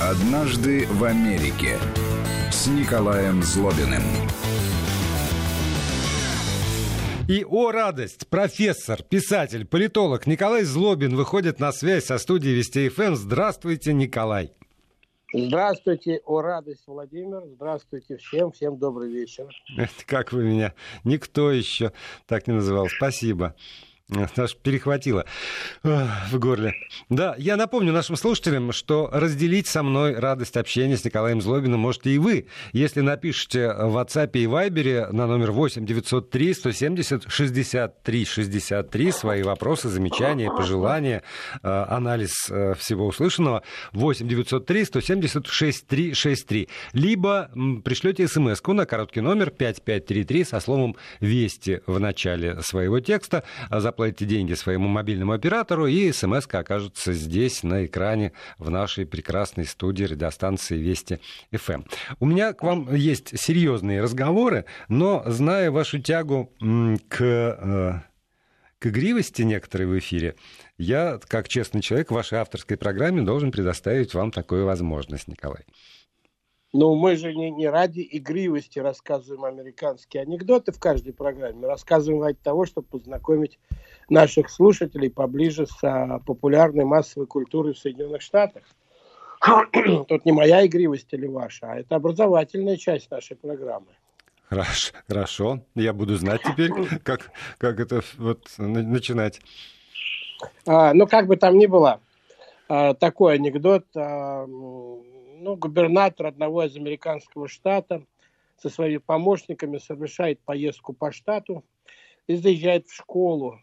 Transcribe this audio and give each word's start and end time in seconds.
«Однажды 0.00 0.86
в 0.86 1.04
Америке» 1.04 1.78
с 2.50 2.68
Николаем 2.68 3.42
Злобиным. 3.42 4.02
И, 7.28 7.44
о 7.44 7.72
радость, 7.72 8.28
профессор, 8.28 9.02
писатель, 9.02 9.66
политолог 9.66 10.28
Николай 10.28 10.62
Злобин 10.62 11.16
выходит 11.16 11.58
на 11.58 11.72
связь 11.72 12.04
со 12.04 12.18
студией 12.18 12.54
Вести 12.54 12.88
ФМ. 12.88 13.16
Здравствуйте, 13.16 13.92
Николай. 13.92 14.52
Здравствуйте, 15.34 16.20
о 16.24 16.40
радость, 16.40 16.84
Владимир. 16.86 17.42
Здравствуйте 17.56 18.16
всем, 18.16 18.52
всем 18.52 18.78
добрый 18.78 19.10
вечер. 19.10 19.48
Как 20.06 20.32
вы 20.32 20.44
меня? 20.44 20.72
Никто 21.02 21.50
еще 21.50 21.92
так 22.26 22.46
не 22.46 22.54
называл. 22.54 22.86
Спасибо. 22.88 23.56
Аж 24.08 24.54
перехватило 24.62 25.24
в 25.82 26.38
горле. 26.38 26.74
Да, 27.08 27.34
я 27.38 27.56
напомню 27.56 27.92
нашим 27.92 28.14
слушателям, 28.14 28.70
что 28.70 29.10
разделить 29.12 29.66
со 29.66 29.82
мной 29.82 30.14
радость 30.14 30.56
общения 30.56 30.96
с 30.96 31.04
Николаем 31.04 31.40
Злобиным 31.40 31.80
можете 31.80 32.10
и 32.10 32.18
вы, 32.18 32.46
если 32.72 33.00
напишите 33.00 33.68
в 33.72 33.98
WhatsApp 33.98 34.30
и 34.34 34.44
Viber 34.44 35.10
на 35.10 35.26
номер 35.26 35.50
8 35.50 35.84
903 35.84 36.54
170 36.54 37.24
63 37.28 38.24
63 38.24 39.10
свои 39.10 39.42
вопросы, 39.42 39.88
замечания, 39.88 40.52
пожелания, 40.52 41.24
э, 41.64 41.68
анализ 41.68 42.48
э, 42.48 42.74
всего 42.78 43.08
услышанного 43.08 43.64
8 43.92 44.28
903 44.28 44.84
170 44.84 45.46
63 45.48 46.14
63. 46.14 46.68
Либо 46.92 47.50
пришлете 47.84 48.28
смс 48.28 48.62
на 48.64 48.86
короткий 48.86 49.20
номер 49.20 49.50
5533 49.50 50.44
со 50.44 50.60
словом 50.60 50.94
«Вести» 51.18 51.80
в 51.86 51.98
начале 51.98 52.62
своего 52.62 53.00
текста. 53.00 53.42
За 53.68 53.95
заплатите 53.96 54.26
деньги 54.26 54.52
своему 54.52 54.88
мобильному 54.88 55.32
оператору, 55.32 55.86
и 55.86 56.12
смс 56.12 56.46
окажется 56.52 57.14
здесь, 57.14 57.62
на 57.62 57.86
экране, 57.86 58.32
в 58.58 58.68
нашей 58.68 59.06
прекрасной 59.06 59.64
студии 59.64 60.04
радиостанции 60.04 60.76
Вести 60.76 61.18
ФМ. 61.50 61.84
У 62.20 62.26
меня 62.26 62.52
к 62.52 62.62
вам 62.62 62.94
есть 62.94 63.40
серьезные 63.40 64.02
разговоры, 64.02 64.66
но 64.88 65.22
зная 65.26 65.70
вашу 65.70 65.98
тягу 65.98 66.52
к 67.08 67.22
э, 67.22 68.00
к 68.78 68.86
игривости 68.86 69.40
некоторой 69.40 69.86
в 69.86 69.98
эфире, 69.98 70.34
я, 70.76 71.18
как 71.26 71.48
честный 71.48 71.80
человек, 71.80 72.10
в 72.10 72.14
вашей 72.14 72.38
авторской 72.38 72.76
программе 72.76 73.22
должен 73.22 73.50
предоставить 73.50 74.12
вам 74.12 74.30
такую 74.30 74.66
возможность, 74.66 75.26
Николай. 75.26 75.64
Ну, 76.78 76.94
мы 76.94 77.16
же 77.16 77.34
не, 77.34 77.50
не 77.50 77.68
ради 77.68 78.06
игривости 78.12 78.78
рассказываем 78.78 79.44
американские 79.44 80.24
анекдоты 80.24 80.72
в 80.72 80.78
каждой 80.78 81.14
программе. 81.14 81.60
Мы 81.60 81.68
рассказываем 81.68 82.22
ради 82.22 82.38
того, 82.42 82.66
чтобы 82.66 82.86
познакомить 82.86 83.58
наших 84.10 84.50
слушателей 84.50 85.10
поближе 85.10 85.66
с 85.66 85.78
а, 85.82 86.18
популярной 86.18 86.84
массовой 86.84 87.26
культурой 87.26 87.72
в 87.72 87.78
Соединенных 87.78 88.20
Штатах. 88.20 88.64
Тут 90.08 90.26
не 90.26 90.32
моя 90.32 90.66
игривость 90.66 91.08
или 91.12 91.26
ваша, 91.26 91.72
а 91.72 91.76
это 91.76 91.96
образовательная 91.96 92.76
часть 92.76 93.10
нашей 93.10 93.38
программы. 93.38 93.86
Хорошо, 94.50 94.92
хорошо. 95.08 95.60
Я 95.74 95.94
буду 95.94 96.16
знать 96.16 96.42
теперь, 96.44 96.72
как, 97.02 97.30
как 97.56 97.80
это 97.80 98.02
вот 98.18 98.50
начинать. 98.58 99.40
А, 100.66 100.92
ну, 100.92 101.06
как 101.06 101.26
бы 101.26 101.36
там 101.36 101.56
ни 101.56 101.64
было, 101.64 102.00
а, 102.68 102.92
такой 102.92 103.36
анекдот. 103.36 103.86
А, 103.96 104.46
ну, 105.38 105.56
губернатор 105.56 106.26
одного 106.26 106.64
из 106.64 106.76
американского 106.76 107.48
штата 107.48 108.04
со 108.56 108.70
своими 108.70 108.98
помощниками 108.98 109.78
совершает 109.78 110.40
поездку 110.40 110.92
по 110.92 111.12
штату 111.12 111.64
и 112.26 112.36
заезжает 112.36 112.88
в 112.88 112.94
школу. 112.94 113.60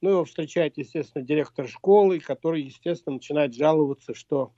Ну, 0.00 0.10
его 0.10 0.24
встречает, 0.24 0.78
естественно, 0.78 1.24
директор 1.24 1.68
школы, 1.68 2.20
который, 2.20 2.62
естественно, 2.62 3.14
начинает 3.14 3.54
жаловаться, 3.54 4.14
что 4.14 4.52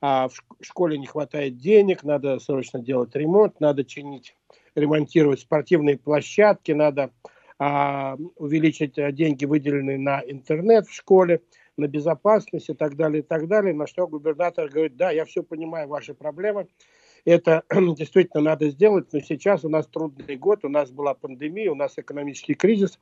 а, 0.00 0.28
в 0.28 0.34
школе 0.62 0.98
не 0.98 1.06
хватает 1.06 1.58
денег, 1.58 2.02
надо 2.02 2.38
срочно 2.40 2.80
делать 2.80 3.14
ремонт, 3.14 3.60
надо 3.60 3.84
чинить, 3.84 4.34
ремонтировать 4.74 5.40
спортивные 5.40 5.98
площадки, 5.98 6.72
надо 6.72 7.12
а, 7.58 8.16
увеличить 8.36 8.94
деньги, 9.14 9.44
выделенные 9.44 9.98
на 9.98 10.22
интернет 10.26 10.86
в 10.86 10.94
школе– 10.94 11.42
на 11.80 11.88
безопасность 11.88 12.68
и 12.68 12.74
так 12.74 12.96
далее, 12.96 13.22
и 13.22 13.26
так 13.26 13.48
далее. 13.48 13.74
На 13.74 13.86
что 13.86 14.06
губернатор 14.06 14.68
говорит, 14.68 14.96
да, 14.96 15.10
я 15.10 15.24
все 15.24 15.42
понимаю, 15.42 15.88
ваши 15.88 16.14
проблемы. 16.14 16.68
Это 17.24 17.64
действительно 17.70 18.42
надо 18.42 18.68
сделать, 18.70 19.08
но 19.12 19.20
сейчас 19.20 19.64
у 19.64 19.68
нас 19.68 19.86
трудный 19.86 20.36
год, 20.36 20.64
у 20.64 20.68
нас 20.68 20.90
была 20.90 21.14
пандемия, 21.14 21.70
у 21.70 21.74
нас 21.74 21.94
экономический 21.96 22.54
кризис. 22.54 22.98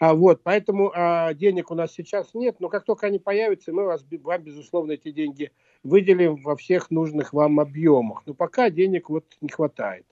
А 0.00 0.14
вот, 0.14 0.40
поэтому 0.42 0.92
а, 0.94 1.32
денег 1.34 1.70
у 1.70 1.74
нас 1.74 1.92
сейчас 1.92 2.34
нет, 2.34 2.56
но 2.58 2.68
как 2.68 2.84
только 2.84 3.06
они 3.06 3.18
появятся, 3.18 3.72
мы 3.72 3.84
вас, 3.84 4.04
вам, 4.22 4.42
безусловно, 4.42 4.92
эти 4.92 5.12
деньги 5.12 5.52
выделим 5.82 6.42
во 6.42 6.56
всех 6.56 6.90
нужных 6.90 7.32
вам 7.32 7.60
объемах. 7.60 8.22
Но 8.26 8.34
пока 8.34 8.70
денег 8.70 9.08
вот 9.08 9.24
не 9.40 9.48
хватает. 9.48 10.04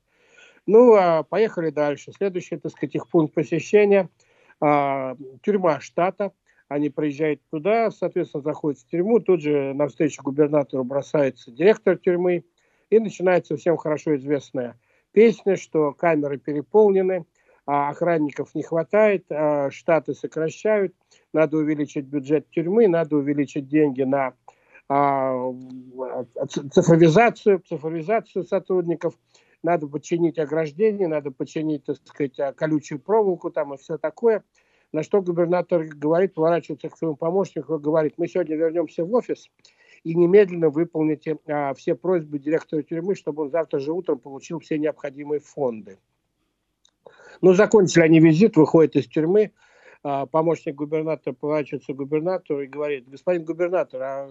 Ну, 0.66 0.94
а 0.94 1.25
поехали 1.25 1.71
дальше. 1.71 2.12
Следующий, 2.12 2.56
так 2.56 2.71
сказать, 2.72 2.94
их 2.94 3.09
пункт 3.09 3.34
посещения 3.34 4.09
а, 4.60 5.16
тюрьма 5.42 5.81
штата. 5.81 6.32
Они 6.72 6.88
приезжают 6.88 7.43
туда, 7.50 7.91
соответственно, 7.91 8.43
заходят 8.43 8.81
в 8.81 8.87
тюрьму, 8.87 9.21
тут 9.21 9.43
же 9.43 9.75
навстречу 9.75 10.22
губернатору 10.22 10.84
бросается 10.84 11.50
директор 11.50 11.99
тюрьмы, 11.99 12.44
и 12.88 12.99
начинается 12.99 13.56
всем 13.56 13.77
хорошо 13.77 14.16
известная 14.16 14.78
песня, 15.12 15.56
что 15.56 15.93
камеры 15.93 16.38
переполнены, 16.38 17.27
а 17.66 17.91
охранников 17.91 18.55
не 18.55 18.62
хватает, 18.62 19.27
а 19.31 19.71
штаты 19.71 20.15
сокращают, 20.15 20.94
надо 21.34 21.59
увеличить 21.59 22.06
бюджет 22.06 22.49
тюрьмы, 22.49 22.89
надо 22.89 23.16
увеличить 23.16 23.69
деньги 23.69 24.03
на 24.03 24.33
а, 24.89 25.53
цифровизацию, 26.49 27.62
цифровизацию 27.69 28.44
сотрудников, 28.44 29.12
надо 29.62 29.87
починить 29.89 30.39
ограждение, 30.39 31.06
надо 31.06 31.33
починить, 31.33 31.84
так 31.84 31.99
сказать, 32.04 32.56
колючую 32.56 32.99
проволоку 32.99 33.50
там 33.50 33.75
и 33.75 33.77
все 33.77 33.99
такое– 33.99 34.43
на 34.92 35.03
что 35.03 35.22
губернатор 35.22 35.84
говорит, 35.84 36.34
поворачивается 36.34 36.91
к 36.91 36.97
своему 36.97 37.16
помощнику, 37.16 37.78
говорит, 37.78 38.14
мы 38.19 38.28
сегодня 38.28 38.56
вернемся 38.56 39.04
в 39.04 39.12
офис 39.14 39.48
и 40.04 40.14
немедленно 40.14 40.69
выполните 40.69 41.38
а, 41.47 41.72
все 41.75 41.94
просьбы 41.94 42.38
директора 42.38 42.82
тюрьмы, 42.82 43.14
чтобы 43.14 43.44
он 43.44 43.50
завтра 43.50 43.78
же 43.78 43.92
утром 43.92 44.19
получил 44.19 44.58
все 44.58 44.78
необходимые 44.78 45.41
фонды. 45.41 45.98
Ну, 47.41 47.54
закончили 47.54 48.03
они 48.03 48.20
визит, 48.20 48.56
выходят 48.56 48.97
из 48.97 49.06
тюрьмы, 49.06 49.53
а, 50.03 50.26
помощник 50.26 50.75
губернатора 50.75 51.32
поворачивается 51.32 51.94
к 51.94 51.97
губернатору 51.97 52.60
и 52.60 52.66
говорит, 52.66 53.09
господин 53.09 53.44
губернатор, 53.44 54.03
а 54.03 54.30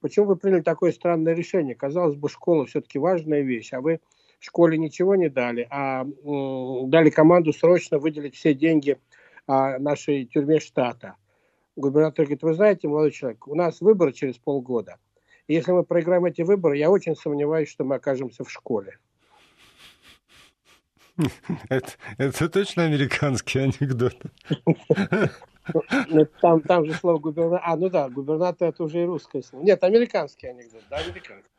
почему 0.00 0.26
вы 0.26 0.36
приняли 0.36 0.60
такое 0.60 0.92
странное 0.92 1.34
решение? 1.34 1.74
Казалось 1.74 2.16
бы, 2.16 2.28
школа 2.28 2.66
все-таки 2.66 2.98
важная 2.98 3.40
вещь, 3.40 3.72
а 3.72 3.80
вы 3.80 4.00
школе 4.40 4.76
ничего 4.76 5.14
не 5.14 5.30
дали, 5.30 5.66
а 5.70 6.04
дали 6.04 7.10
команду 7.10 7.52
срочно 7.54 7.98
выделить 7.98 8.34
все 8.34 8.52
деньги– 8.52 8.98
а, 9.46 9.78
нашей 9.78 10.26
тюрьме 10.26 10.60
штата. 10.60 11.16
Губернатор 11.76 12.24
говорит, 12.24 12.42
вы 12.42 12.54
знаете, 12.54 12.88
молодой 12.88 13.10
человек, 13.10 13.46
у 13.46 13.54
нас 13.54 13.80
выборы 13.80 14.12
через 14.12 14.38
полгода. 14.38 14.98
И 15.46 15.54
если 15.54 15.72
мы 15.72 15.84
проиграем 15.84 16.24
эти 16.24 16.42
выборы, 16.42 16.76
я 16.76 16.90
очень 16.90 17.14
сомневаюсь, 17.14 17.68
что 17.68 17.84
мы 17.84 17.96
окажемся 17.96 18.44
в 18.44 18.50
школе. 18.50 18.98
Это, 21.70 21.92
это 22.18 22.48
точно 22.50 22.84
американский 22.84 23.60
анекдот? 23.60 24.16
Ну, 26.08 26.24
там, 26.40 26.60
там 26.60 26.86
же 26.86 26.92
слово 26.92 27.18
губернатор... 27.18 27.60
А, 27.64 27.76
ну 27.76 27.88
да, 27.88 28.08
губернатор 28.08 28.68
это 28.68 28.84
уже 28.84 29.02
и 29.02 29.04
русское 29.04 29.42
слово. 29.42 29.64
Нет, 29.64 29.82
американский 29.82 30.46
анекдот, 30.46 30.84
да, 30.88 30.98
американский. 30.98 31.50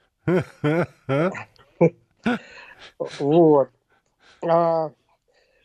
Вот. 3.19 3.69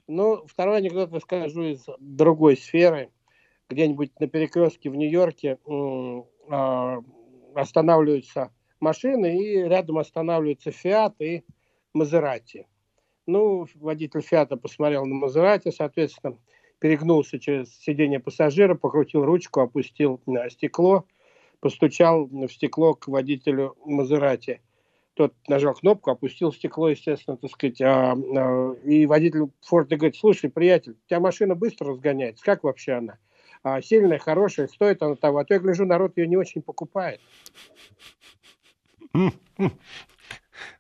Ну, 0.09 0.45
второй 0.47 0.79
анекдот 0.79 1.13
расскажу 1.13 1.63
из 1.63 1.87
другой 1.99 2.57
сферы. 2.57 3.11
Где-нибудь 3.69 4.19
на 4.21 4.27
перекрестке 4.27 4.91
в 4.91 4.97
Нью-Йорке 4.97 5.59
э, 6.51 7.03
останавливаются 7.55 8.53
машины, 8.81 9.39
и 9.39 9.63
рядом 9.63 9.99
останавливаются 9.99 10.73
Фиат 10.73 11.15
и 11.21 11.45
Мазерати. 11.95 12.67
Ну, 13.27 13.67
водитель 13.77 14.21
Фиата 14.21 14.57
посмотрел 14.57 15.07
на 15.07 15.15
Мазерати, 15.15 15.71
соответственно, 15.71 16.37
перегнулся 16.81 17.39
через 17.39 17.79
сиденье 17.79 18.19
пассажира, 18.19 18.75
покрутил 18.75 19.25
ручку, 19.25 19.61
опустил 19.61 20.21
на 20.27 20.51
стекло, 20.51 21.07
постучал 21.61 22.27
в 22.27 22.49
стекло 22.49 22.95
к 22.95 23.07
водителю 23.07 23.77
Мазерати– 23.87 24.61
тот 25.15 25.35
нажал 25.49 25.75
кнопку, 25.75 26.11
опустил 26.11 26.53
стекло, 26.53 26.89
естественно, 26.89 27.37
так 27.37 27.51
сказать, 27.51 27.81
а, 27.83 28.13
а, 28.13 28.73
и 28.85 29.07
водитель 29.07 29.51
Форда 29.63 29.97
говорит, 29.97 30.17
слушай, 30.17 30.51
приятель, 30.51 30.93
у 30.93 31.09
тебя 31.09 31.21
машина 31.21 31.55
быстро 31.55 31.91
разгоняется, 31.91 32.45
как 32.45 32.65
вообще 32.65 32.93
она? 32.93 33.19
А, 33.63 33.81
сильная, 33.83 34.19
хорошая, 34.19 34.69
стоит 34.69 35.03
она 35.03 35.15
того, 35.15 35.39
а 35.39 35.45
то 35.45 35.55
я 35.55 35.61
гляжу, 35.61 35.85
народ 35.85 36.17
ее 36.17 36.27
не 36.27 36.37
очень 36.37 36.63
покупает. 36.63 37.21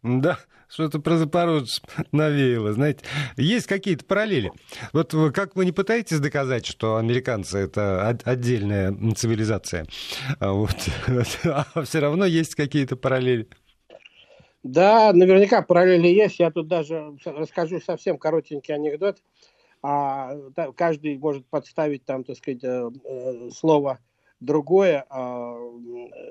Да, 0.02 0.38
Что-то 0.68 1.00
про 1.00 1.18
Запорожец 1.18 1.82
навеяло, 2.12 2.72
знаете. 2.72 3.04
Есть 3.36 3.66
какие-то 3.66 4.04
параллели. 4.06 4.52
Вот 4.92 5.14
как 5.34 5.54
вы 5.54 5.66
не 5.66 5.72
пытаетесь 5.72 6.18
доказать, 6.18 6.64
что 6.64 6.96
американцы— 6.96 7.58
это 7.60 8.08
отдельная 8.24 8.96
цивилизация, 9.14 9.86
вот, 10.40 10.76
а 11.44 11.82
все 11.82 11.98
равно 11.98 12.24
есть 12.24 12.54
какие-то 12.54 12.96
параллели. 12.96 13.48
Да, 14.62 15.12
наверняка 15.12 15.62
параллели 15.62 16.08
есть. 16.08 16.38
Я 16.38 16.50
тут 16.50 16.68
даже 16.68 17.16
расскажу 17.24 17.80
совсем 17.80 18.18
коротенький 18.18 18.74
анекдот. 18.74 19.22
А, 19.82 20.36
каждый 20.76 21.18
может 21.18 21.44
подставить 21.46 22.04
там, 22.04 22.22
так 22.22 22.36
сказать, 22.36 22.62
э, 22.62 22.90
э, 23.04 23.50
слово 23.50 23.98
другое, 24.38 25.04
а, 25.10 25.56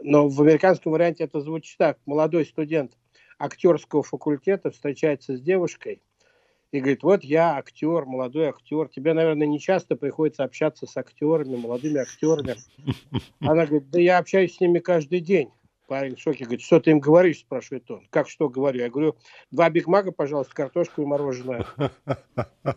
но 0.04 0.30
в 0.30 0.42
американском 0.42 0.94
варианте 0.94 1.26
это 1.26 1.42
звучит 1.42 1.78
так. 1.78 1.98
Молодой 2.06 2.46
студент 2.46 2.94
актерского 3.38 4.04
факультета 4.04 4.72
встречается 4.72 5.36
с 5.36 5.42
девушкой 5.42 6.02
и 6.72 6.80
говорит, 6.80 7.04
вот 7.04 7.24
я 7.26 7.58
актер, 7.58 8.06
молодой 8.06 8.48
актер, 8.48 8.88
тебе, 8.88 9.14
наверное, 9.14 9.48
не 9.48 9.60
часто 9.60 9.98
приходится 9.98 10.46
общаться 10.46 10.88
с 10.88 10.96
актерами, 10.96 11.58
молодыми 11.58 12.00
актерами. 12.00 12.56
Она 13.42 13.66
говорит, 13.66 13.90
да 13.90 14.00
я 14.00 14.18
общаюсь 14.20 14.56
с 14.56 14.62
ними 14.62 14.80
каждый 14.80 15.20
день. 15.20 15.50
Парень 15.92 16.16
в 16.16 16.22
шоке 16.22 16.46
говорит, 16.46 16.62
что 16.62 16.80
ты 16.80 16.92
им 16.92 17.02
говоришь, 17.02 17.40
спрашивает 17.40 17.92
он. 17.92 18.08
Как 18.12 18.30
что 18.30 18.48
говорю? 18.48 18.80
Я 18.80 18.90
говорю, 18.90 19.18
два 19.52 19.70
бигмага, 19.70 20.14
пожалуйста, 20.14 20.56
картошку 20.56 21.02
и 21.02 21.06
мороженое. 21.06 21.66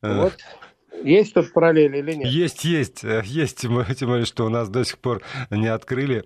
Вот. 0.00 0.38
Есть 1.04 1.34
тут 1.34 1.52
параллели 1.52 1.98
или 1.98 2.12
нет? 2.12 2.28
Есть, 2.28 2.64
есть, 2.64 3.04
э, 3.04 3.22
есть. 3.24 3.58
Тем 3.60 3.74
более, 4.00 4.24
что 4.24 4.46
у 4.46 4.48
нас 4.48 4.68
до 4.68 4.84
сих 4.84 4.98
пор 4.98 5.22
не 5.50 5.68
открыли 5.68 6.24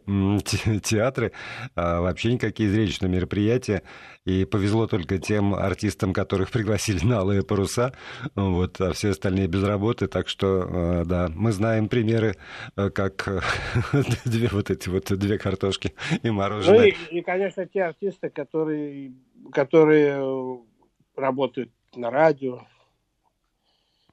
театры, 0.80 1.32
а 1.74 2.00
вообще 2.00 2.32
никакие 2.32 2.70
зрелищные 2.70 3.10
мероприятия. 3.10 3.82
И 4.24 4.44
повезло 4.44 4.86
только 4.86 5.18
тем 5.18 5.54
артистам, 5.54 6.12
которых 6.12 6.50
пригласили 6.52 7.04
на 7.04 7.18
алые 7.18 7.42
паруса, 7.42 7.92
вот, 8.34 8.80
а 8.80 8.92
все 8.92 9.10
остальные 9.10 9.48
без 9.48 9.64
работы. 9.64 10.06
Так 10.06 10.28
что, 10.28 11.02
э, 11.02 11.04
да, 11.04 11.28
мы 11.34 11.52
знаем 11.52 11.88
примеры, 11.88 12.36
э, 12.76 12.90
как 12.90 13.28
две 14.24 14.48
вот 14.48 14.70
эти 14.70 14.88
вот 14.88 15.06
две 15.06 15.38
картошки 15.38 15.94
и 16.22 16.30
мороженое. 16.30 16.78
Ну 16.78 16.84
и, 16.84 17.18
и 17.18 17.22
конечно, 17.22 17.66
те 17.66 17.84
артисты, 17.84 18.30
которые, 18.30 19.12
которые 19.52 20.60
работают 21.16 21.70
на 21.94 22.10
радио, 22.10 22.62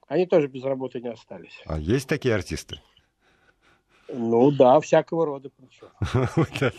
они 0.09 0.25
тоже 0.25 0.47
без 0.47 0.63
работы 0.63 0.99
не 0.99 1.09
остались. 1.09 1.61
А 1.65 1.79
есть 1.79 2.09
такие 2.09 2.35
артисты? 2.35 2.81
Ну 4.11 4.49
да, 4.49 4.79
всякого 4.79 5.25
рода 5.25 5.51
причем. 5.55 6.73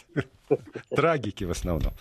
Трагики 0.91 1.45
в 1.45 1.53
основном. 1.53 1.93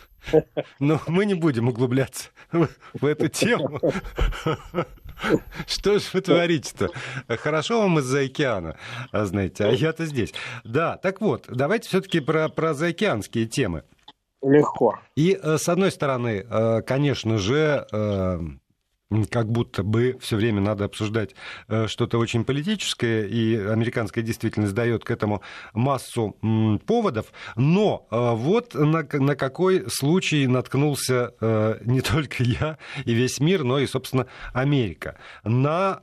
Но 0.80 1.00
мы 1.08 1.26
не 1.26 1.36
будем 1.36 1.70
углубляться 1.70 2.30
в 2.52 3.06
эту 3.06 3.28
тему. 3.28 3.80
Что 5.68 6.00
же 6.00 6.06
вы 6.14 6.22
творите-то? 6.22 6.90
Хорошо 7.38 7.82
вам 7.82 8.00
из-за 8.00 8.22
океана, 8.22 8.78
знаете, 9.14 9.66
а 9.66 9.72
я-то 9.72 10.08
здесь. 10.08 10.34
Да, 10.64 10.98
так 10.98 11.22
вот, 11.22 11.46
давайте 11.48 11.90
все-таки 11.90 12.22
про, 12.22 12.50
про 12.50 12.74
заокеанские 12.74 13.46
темы. 13.46 13.84
Легко. 14.42 14.98
И, 15.16 15.38
э, 15.40 15.58
с 15.58 15.68
одной 15.68 15.92
стороны, 15.92 16.46
э, 16.50 16.82
конечно 16.84 17.38
же, 17.38 17.86
э, 17.92 18.40
как 19.32 19.52
будто 19.52 19.84
бы 19.84 20.18
все 20.22 20.36
время 20.36 20.62
надо 20.62 20.86
обсуждать 20.86 21.34
э, 21.68 21.88
что-то 21.88 22.20
очень 22.20 22.44
политическое, 22.44 23.26
и 23.26 23.56
американская 23.56 24.24
действительность 24.24 24.76
дает 24.76 25.04
к 25.04 25.10
этому 25.10 25.42
массу 25.74 26.36
поводов. 26.86 27.28
Но 27.56 28.08
э, 28.12 28.34
вот 28.36 28.76
на, 28.76 29.08
на 29.12 29.36
какой 29.36 29.90
случай 29.90 30.46
наткнулся 30.46 31.34
э, 31.42 31.80
не 31.86 32.02
только 32.10 32.44
я 32.44 32.78
и 33.06 33.14
весь 33.14 33.40
мир, 33.40 33.64
но 33.64 33.80
и, 33.80 33.88
собственно, 33.88 34.28
Америка. 34.54 35.18
На 35.44 36.02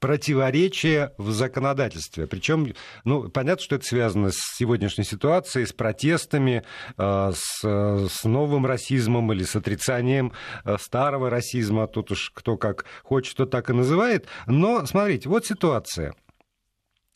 противоречия 0.00 1.12
в 1.18 1.30
законодательстве. 1.30 2.26
Причем, 2.26 2.74
ну, 3.04 3.28
понятно, 3.28 3.62
что 3.62 3.76
это 3.76 3.84
связано 3.84 4.30
с 4.32 4.38
сегодняшней 4.56 5.04
ситуацией, 5.04 5.66
с 5.66 5.72
протестами, 5.72 6.64
э, 6.96 7.32
с, 7.34 7.62
с 7.62 8.24
новым 8.24 8.66
расизмом 8.66 9.32
или 9.32 9.44
с 9.44 9.54
отрицанием 9.54 10.32
э, 10.64 10.76
старого 10.80 11.30
расизма. 11.30 11.86
Тут 11.86 12.10
уж 12.10 12.32
кто 12.34 12.56
как 12.56 12.86
хочет, 13.04 13.36
то 13.36 13.46
так 13.46 13.70
и 13.70 13.72
называет. 13.72 14.26
Но, 14.46 14.84
смотрите, 14.86 15.28
вот 15.28 15.46
ситуация 15.46 16.14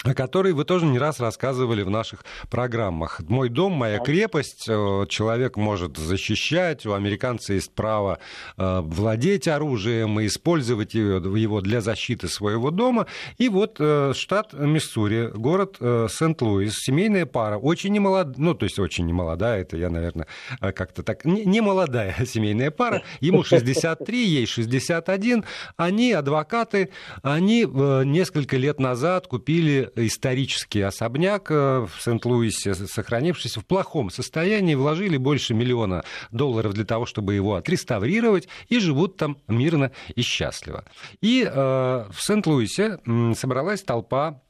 о 0.04 0.14
которой 0.14 0.52
вы 0.52 0.64
тоже 0.64 0.84
не 0.84 0.98
раз 0.98 1.18
рассказывали 1.18 1.82
в 1.82 1.90
наших 1.90 2.24
программах. 2.50 3.20
«Мой 3.26 3.48
дом, 3.48 3.72
моя 3.72 3.98
крепость», 3.98 4.66
э, 4.68 5.06
человек 5.08 5.56
может 5.56 5.96
защищать, 5.96 6.84
у 6.84 6.92
американца 6.92 7.54
есть 7.54 7.74
право 7.74 8.18
э, 8.56 8.80
владеть 8.82 9.48
оружием 9.48 10.20
и 10.20 10.26
использовать 10.26 10.94
его 10.94 11.60
для 11.62 11.80
защиты 11.80 12.28
своего 12.28 12.70
дома. 12.70 13.06
И 13.38 13.48
вот 13.48 13.76
э, 13.78 14.12
штат 14.14 14.52
Миссури, 14.52 15.30
город 15.34 15.78
Сент-Луис, 15.80 16.74
семейная 16.74 17.24
пара, 17.24 17.56
очень 17.56 17.92
немолодая, 17.92 18.34
ну, 18.36 18.54
то 18.54 18.64
есть 18.64 18.78
очень 18.78 19.06
немолодая, 19.06 19.62
это 19.62 19.78
я, 19.78 19.88
наверное, 19.88 20.26
как-то 20.60 21.02
так, 21.02 21.24
не 21.24 21.60
молодая 21.62 22.14
семейная 22.26 22.70
пара, 22.70 23.02
ему 23.20 23.42
63, 23.42 24.26
ей 24.26 24.46
61, 24.46 25.44
они 25.76 26.12
адвокаты, 26.12 26.90
они 27.22 27.64
несколько 27.64 28.58
лет 28.58 28.78
назад 28.78 29.26
купили 29.26 29.90
исторический 29.96 30.82
особняк 30.82 31.50
э, 31.50 31.86
в 31.86 32.02
Сент-Луисе, 32.02 32.74
сохранившийся 32.74 33.60
в 33.60 33.66
плохом 33.66 34.10
состоянии, 34.10 34.74
вложили 34.74 35.16
больше 35.16 35.54
миллиона 35.54 36.04
долларов 36.30 36.74
для 36.74 36.84
того, 36.84 37.06
чтобы 37.06 37.34
его 37.34 37.54
отреставрировать, 37.54 38.48
и 38.68 38.78
живут 38.78 39.16
там 39.16 39.38
мирно 39.48 39.92
и 40.14 40.22
счастливо. 40.22 40.84
И 41.20 41.44
э, 41.44 41.50
в 41.54 42.16
Сент-Луисе 42.18 42.98
собралась 43.34 43.82
толпа 43.82 44.40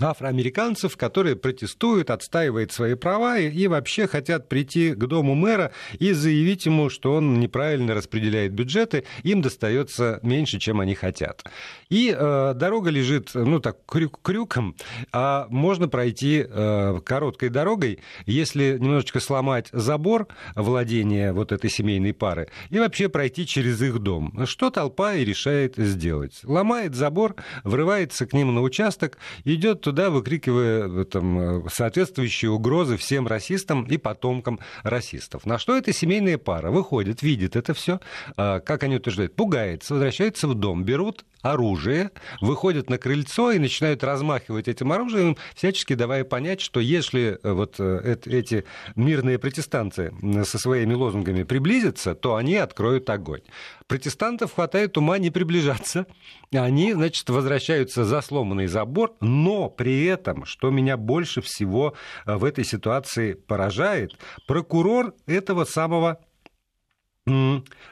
афроамериканцев, 0.00 0.96
которые 0.96 1.36
протестуют, 1.36 2.10
отстаивают 2.10 2.72
свои 2.72 2.94
права 2.94 3.38
и, 3.38 3.50
и 3.50 3.66
вообще 3.66 4.06
хотят 4.06 4.48
прийти 4.48 4.92
к 4.92 4.98
дому 5.06 5.34
мэра 5.34 5.72
и 5.98 6.12
заявить 6.12 6.66
ему, 6.66 6.90
что 6.90 7.14
он 7.14 7.40
неправильно 7.40 7.94
распределяет 7.94 8.52
бюджеты, 8.52 9.04
им 9.22 9.42
достается 9.42 10.20
меньше, 10.22 10.58
чем 10.58 10.80
они 10.80 10.94
хотят. 10.94 11.44
И 11.88 12.14
э, 12.16 12.52
дорога 12.54 12.90
лежит, 12.90 13.30
ну 13.34 13.60
так, 13.60 13.78
крюк, 13.86 14.20
крюком, 14.22 14.76
а 15.12 15.46
можно 15.48 15.88
пройти 15.88 16.44
э, 16.46 17.00
короткой 17.04 17.48
дорогой, 17.48 18.00
если 18.26 18.76
немножечко 18.78 19.20
сломать 19.20 19.68
забор 19.72 20.28
владения 20.54 21.32
вот 21.32 21.52
этой 21.52 21.70
семейной 21.70 22.12
пары 22.12 22.48
и 22.70 22.78
вообще 22.78 23.08
пройти 23.08 23.46
через 23.46 23.80
их 23.82 23.98
дом. 23.98 24.46
Что 24.46 24.70
толпа 24.70 25.14
и 25.14 25.24
решает 25.24 25.76
сделать? 25.76 26.40
Ломает 26.44 26.94
забор, 26.94 27.36
врывается 27.64 28.26
к 28.26 28.32
ним 28.32 28.54
на 28.54 28.62
участок, 28.62 29.18
идет 29.44 29.85
туда, 29.86 30.10
выкрикивая 30.10 30.88
э, 30.88 31.04
там, 31.04 31.38
э, 31.38 31.68
соответствующие 31.72 32.50
угрозы 32.50 32.96
всем 32.96 33.28
расистам 33.28 33.84
и 33.84 33.98
потомкам 33.98 34.58
расистов. 34.82 35.46
На 35.46 35.60
что 35.60 35.76
эта 35.76 35.92
семейная 35.92 36.38
пара 36.38 36.72
выходит, 36.72 37.22
видит 37.22 37.54
это 37.54 37.72
все, 37.72 38.00
а, 38.36 38.58
как 38.58 38.82
они 38.82 38.96
утверждают, 38.96 39.36
пугается, 39.36 39.94
возвращается 39.94 40.48
в 40.48 40.54
дом, 40.54 40.82
берут 40.82 41.24
оружие, 41.40 42.10
выходят 42.40 42.90
на 42.90 42.98
крыльцо 42.98 43.52
и 43.52 43.60
начинают 43.60 44.02
размахивать 44.02 44.66
этим 44.66 44.90
оружием, 44.90 45.36
всячески 45.54 45.94
давая 45.94 46.24
понять, 46.24 46.60
что 46.60 46.80
если 46.80 47.38
э, 47.40 47.52
вот 47.52 47.78
эти 47.78 48.64
мирные 48.96 49.38
протестанты 49.38 50.12
со 50.42 50.58
своими 50.58 50.94
лозунгами 50.94 51.44
приблизятся, 51.44 52.16
то 52.16 52.34
они 52.34 52.56
откроют 52.56 53.08
огонь. 53.08 53.42
Протестантов 53.88 54.54
хватает 54.54 54.96
ума 54.96 55.18
не 55.18 55.30
приближаться. 55.30 56.06
Они, 56.52 56.92
значит, 56.92 57.28
возвращаются 57.30 58.04
за 58.04 58.20
сломанный 58.20 58.66
забор, 58.66 59.14
но 59.20 59.68
при 59.70 60.04
этом, 60.06 60.44
что 60.44 60.70
меня 60.70 60.96
больше 60.96 61.40
всего 61.40 61.94
э, 62.24 62.34
в 62.34 62.44
этой 62.44 62.64
ситуации 62.64 63.34
поражает, 63.34 64.12
прокурор 64.46 65.14
этого 65.26 65.64
самого 65.64 66.20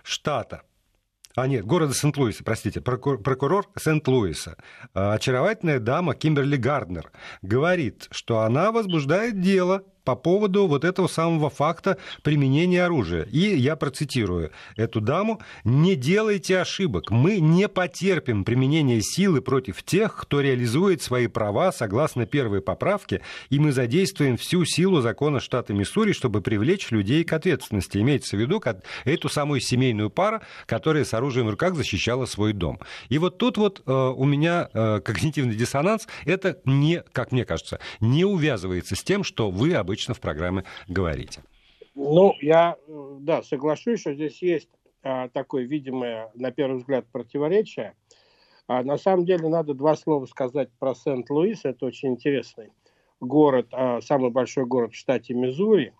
штата, 0.04 0.62
а 1.36 1.48
нет, 1.48 1.64
города 1.64 1.92
Сент-Луиса, 1.92 2.44
простите, 2.44 2.80
прокурор, 2.80 3.20
прокурор 3.20 3.66
Сент-Луиса, 3.76 4.56
э, 4.94 5.12
очаровательная 5.14 5.80
дама 5.80 6.14
Кимберли 6.14 6.56
Гарднер, 6.56 7.10
говорит, 7.42 8.06
что 8.12 8.40
она 8.40 8.70
возбуждает 8.70 9.40
дело 9.40 9.82
по 10.04 10.14
поводу 10.16 10.66
вот 10.66 10.84
этого 10.84 11.08
самого 11.08 11.50
факта 11.50 11.96
применения 12.22 12.84
оружия. 12.84 13.24
И 13.24 13.56
я 13.56 13.76
процитирую 13.76 14.52
эту 14.76 15.00
даму. 15.00 15.40
«Не 15.64 15.96
делайте 15.96 16.58
ошибок. 16.58 17.10
Мы 17.10 17.40
не 17.40 17.68
потерпим 17.68 18.44
применение 18.44 19.00
силы 19.02 19.40
против 19.40 19.82
тех, 19.82 20.16
кто 20.16 20.40
реализует 20.40 21.02
свои 21.02 21.26
права 21.26 21.72
согласно 21.72 22.26
первой 22.26 22.60
поправке, 22.60 23.22
и 23.50 23.58
мы 23.58 23.72
задействуем 23.72 24.36
всю 24.36 24.64
силу 24.64 25.00
закона 25.00 25.40
штата 25.40 25.72
Миссури, 25.72 26.12
чтобы 26.12 26.40
привлечь 26.40 26.90
людей 26.90 27.24
к 27.24 27.32
ответственности». 27.32 27.98
Имеется 27.98 28.36
в 28.36 28.40
виду 28.40 28.62
эту 29.04 29.28
самую 29.28 29.60
семейную 29.60 30.10
пару, 30.10 30.40
которая 30.66 31.04
с 31.04 31.14
оружием 31.14 31.46
в 31.46 31.50
руках 31.50 31.74
защищала 31.74 32.26
свой 32.26 32.52
дом. 32.52 32.78
И 33.08 33.18
вот 33.18 33.38
тут 33.38 33.56
вот 33.56 33.82
э, 33.86 33.92
у 33.92 34.24
меня 34.24 34.68
э, 34.72 35.00
когнитивный 35.00 35.54
диссонанс. 35.54 36.06
Это 36.24 36.58
не, 36.64 37.02
как 37.12 37.32
мне 37.32 37.44
кажется, 37.44 37.80
не 38.00 38.24
увязывается 38.24 38.96
с 38.96 39.02
тем, 39.02 39.24
что 39.24 39.50
вы 39.50 39.74
обычно 39.74 39.93
обычно 39.94 40.14
в 40.14 40.20
программе 40.20 40.64
говорите. 40.88 41.42
Ну, 41.94 42.34
я, 42.40 42.76
э, 42.88 43.16
да, 43.20 43.42
соглашусь, 43.42 44.00
что 44.00 44.12
здесь 44.12 44.42
есть 44.42 44.68
а, 45.04 45.28
такое 45.28 45.62
видимое, 45.64 46.30
на 46.34 46.50
первый 46.50 46.78
взгляд, 46.78 47.06
противоречие. 47.12 47.94
А 48.66 48.82
на 48.82 48.98
самом 48.98 49.24
деле 49.24 49.48
надо 49.48 49.74
два 49.74 49.94
слова 49.94 50.26
сказать 50.26 50.70
про 50.80 50.96
Сент-Луис. 50.96 51.60
Это 51.64 51.86
очень 51.86 52.08
интересный 52.08 52.72
город, 53.20 53.68
а, 53.70 54.00
самый 54.00 54.30
большой 54.30 54.66
город 54.66 54.94
в 54.94 54.96
штате 54.96 55.34
Миссури. 55.34 55.92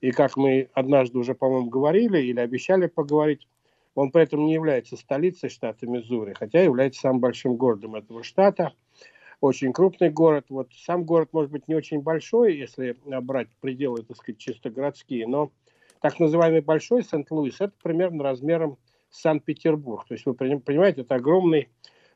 И 0.00 0.10
как 0.10 0.38
мы 0.38 0.70
однажды 0.72 1.18
уже, 1.18 1.34
по-моему, 1.34 1.68
говорили 1.68 2.18
или 2.22 2.40
обещали 2.40 2.86
поговорить, 2.86 3.46
он 3.94 4.10
при 4.10 4.22
этом 4.22 4.46
не 4.46 4.54
является 4.54 4.96
столицей 4.96 5.50
штата 5.50 5.86
Миссури, 5.86 6.32
хотя 6.32 6.62
является 6.62 7.02
самым 7.02 7.20
большим 7.20 7.56
городом 7.56 7.96
этого 7.96 8.22
штата. 8.22 8.72
Очень 9.44 9.74
крупный 9.74 10.08
город. 10.08 10.46
Вот 10.48 10.70
сам 10.72 11.04
город, 11.04 11.28
может 11.32 11.50
быть, 11.50 11.68
не 11.68 11.74
очень 11.74 12.00
большой, 12.00 12.56
если 12.56 12.96
брать 13.04 13.48
пределы, 13.60 14.02
так 14.02 14.16
сказать, 14.16 14.38
чисто 14.38 14.70
городские, 14.70 15.26
но 15.26 15.52
так 16.00 16.18
называемый 16.18 16.62
большой 16.62 17.04
Сент-Луис, 17.04 17.60
это 17.60 17.74
примерно 17.82 18.24
размером 18.24 18.78
Санкт-Петербург. 19.10 20.06
То 20.08 20.14
есть 20.14 20.24
вы 20.24 20.32
понимаете, 20.32 21.02
это 21.02 21.16
огромный 21.16 21.68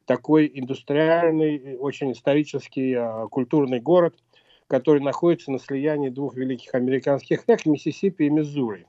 такой 0.07 0.51
индустриальный, 0.55 1.77
очень 1.77 2.13
исторический, 2.13 2.95
а, 2.95 3.27
культурный 3.27 3.81
город, 3.81 4.15
который 4.67 5.03
находится 5.03 5.53
на 5.53 5.59
слиянии 5.59 6.09
двух 6.09 6.35
великих 6.35 6.75
американских 6.75 7.47
рек, 7.47 7.67
Миссисипи 7.67 8.23
и 8.23 8.31
Миссури. 8.31 8.87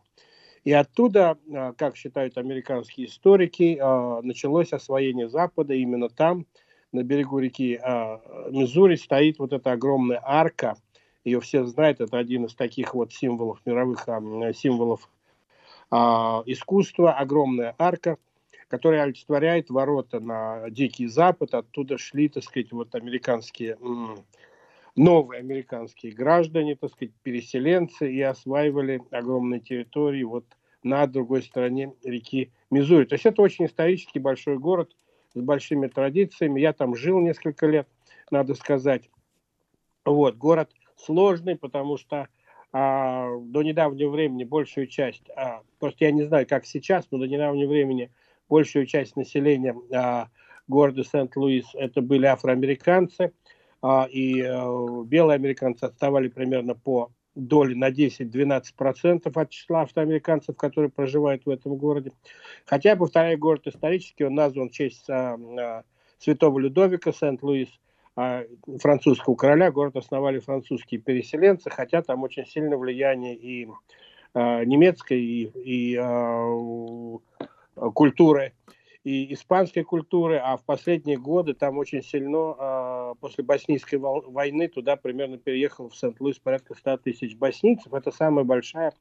И 0.64 0.72
оттуда, 0.72 1.38
а, 1.54 1.74
как 1.74 1.98
считают 1.98 2.38
американские 2.38 3.08
историки, 3.08 3.78
а, 3.82 4.22
началось 4.22 4.72
освоение 4.72 5.28
Запада. 5.28 5.74
Именно 5.74 6.08
там, 6.08 6.46
на 6.92 7.04
берегу 7.04 7.40
реки 7.40 7.80
Миссури, 8.50 8.96
стоит 8.96 9.40
вот 9.40 9.54
эта 9.54 9.72
огромная 9.72 10.22
арка. 10.24 10.76
Ее 11.24 11.40
все 11.40 11.66
знают, 11.66 12.02
это 12.02 12.18
один 12.18 12.46
из 12.46 12.56
таких 12.56 12.94
вот 12.94 13.14
символов, 13.14 13.60
мировых 13.66 14.08
символов 14.56 15.10
искусства, 15.92 17.14
огромная 17.14 17.76
арка– 17.78 18.18
который 18.70 19.02
олицетворяет 19.02 19.70
ворота 19.70 20.20
на 20.20 20.70
Дикий 20.70 21.08
Запад. 21.08 21.54
Оттуда 21.56 21.98
шли, 21.98 22.30
так 22.30 22.44
сказать, 22.44 22.72
вот 22.72 22.94
американские, 22.94 23.78
новые 24.96 25.40
американские 25.40 26.14
граждане, 26.14 26.76
так 26.76 26.92
сказать, 26.92 27.14
переселенцы 27.24 28.12
и 28.14 28.22
осваивали 28.22 29.02
огромные 29.12 29.60
территории 29.60 30.24
вот 30.24 30.46
на 30.84 31.08
другой 31.08 31.42
стороне 31.42 31.94
реки 32.04 32.52
Мизури. 32.70 33.06
То 33.06 33.16
есть 33.16 33.26
это 33.26 33.42
очень 33.42 33.66
исторический 33.66 34.20
большой 34.20 34.60
город 34.60 34.96
с 35.34 35.40
большими 35.40 35.88
традициями. 35.88 36.60
Я 36.60 36.74
там 36.74 36.96
жил 36.96 37.20
несколько 37.20 37.68
лет, 37.68 37.88
надо 38.32 38.56
сказать. 38.56 39.10
Вот, 40.06 40.36
город 40.36 40.72
сложный, 40.96 41.56
потому 41.56 41.98
что 41.98 42.28
а, 42.72 43.38
до 43.40 43.64
недавнего 43.64 44.10
времени 44.10 44.44
большую 44.44 44.88
часть, 44.88 45.30
а, 45.36 45.62
просто 45.80 46.06
я 46.06 46.12
не 46.12 46.24
знаю, 46.24 46.48
как 46.48 46.66
сейчас, 46.66 47.08
но 47.12 47.18
до 47.18 47.28
недавнего 47.28 47.70
времени 47.70 48.12
большую 48.48 48.86
часть 48.86 49.16
населения 49.16 49.76
а, 49.94 50.30
города 50.68 51.04
Сент-Луис 51.04 51.66
это 51.74 52.02
были 52.02 52.26
афроамериканцы, 52.26 53.34
а, 53.82 54.08
и 54.10 54.42
а, 54.42 55.04
белые 55.04 55.36
американцы 55.36 55.86
отставали 55.86 56.28
примерно 56.28 56.76
по 56.76 57.12
доле 57.36 57.76
на 57.76 57.92
10-12% 57.92 59.32
от 59.34 59.50
числа 59.50 59.82
афроамериканцев, 59.82 60.56
которые 60.56 60.90
проживают 60.90 61.46
в 61.46 61.50
этом 61.50 61.76
городе. 61.76 62.12
Хотя, 62.66 62.96
повторяю, 62.96 63.38
город 63.38 63.68
исторический, 63.68 64.26
он 64.26 64.36
назван 64.36 64.70
в 64.70 64.72
честь 64.72 65.10
а, 65.10 65.36
а, 65.36 65.84
святого 66.18 66.60
Людовика 66.60 67.12
Сент-Луис, 67.12 67.70
а, 68.16 68.44
французского 68.82 69.36
короля. 69.36 69.72
Город 69.72 69.96
основали 69.96 70.40
французские 70.40 71.00
переселенцы, 71.00 71.70
хотя 71.70 72.02
там 72.02 72.24
очень 72.24 72.46
сильное 72.46 72.78
влияние 72.78 73.36
и 73.36 73.68
а, 74.34 74.64
немецкой, 74.66 75.22
и, 75.22 75.44
и 75.46 75.98
а, 75.98 76.46
культуры 77.94 78.54
и 79.04 79.34
испанской 79.34 79.84
культуры, 79.84 80.38
а 80.38 80.58
в 80.58 80.64
последние 80.64 81.18
годы 81.18 81.54
там 81.54 81.78
очень 81.78 82.04
сильно, 82.04 82.56
а, 82.58 82.99
после 83.16 83.44
боснийской 83.44 84.00
войны, 84.00 84.68
туда 84.68 84.96
примерно 84.96 85.38
переехало 85.38 85.90
в 85.90 85.96
Сент-Луис 85.96 86.40
порядка 86.40 86.76
100 86.76 86.98
тысяч 86.98 87.36
боснийцев. 87.36 87.94
Это 87.94 88.12
самая 88.12 88.46
большая 88.46 88.94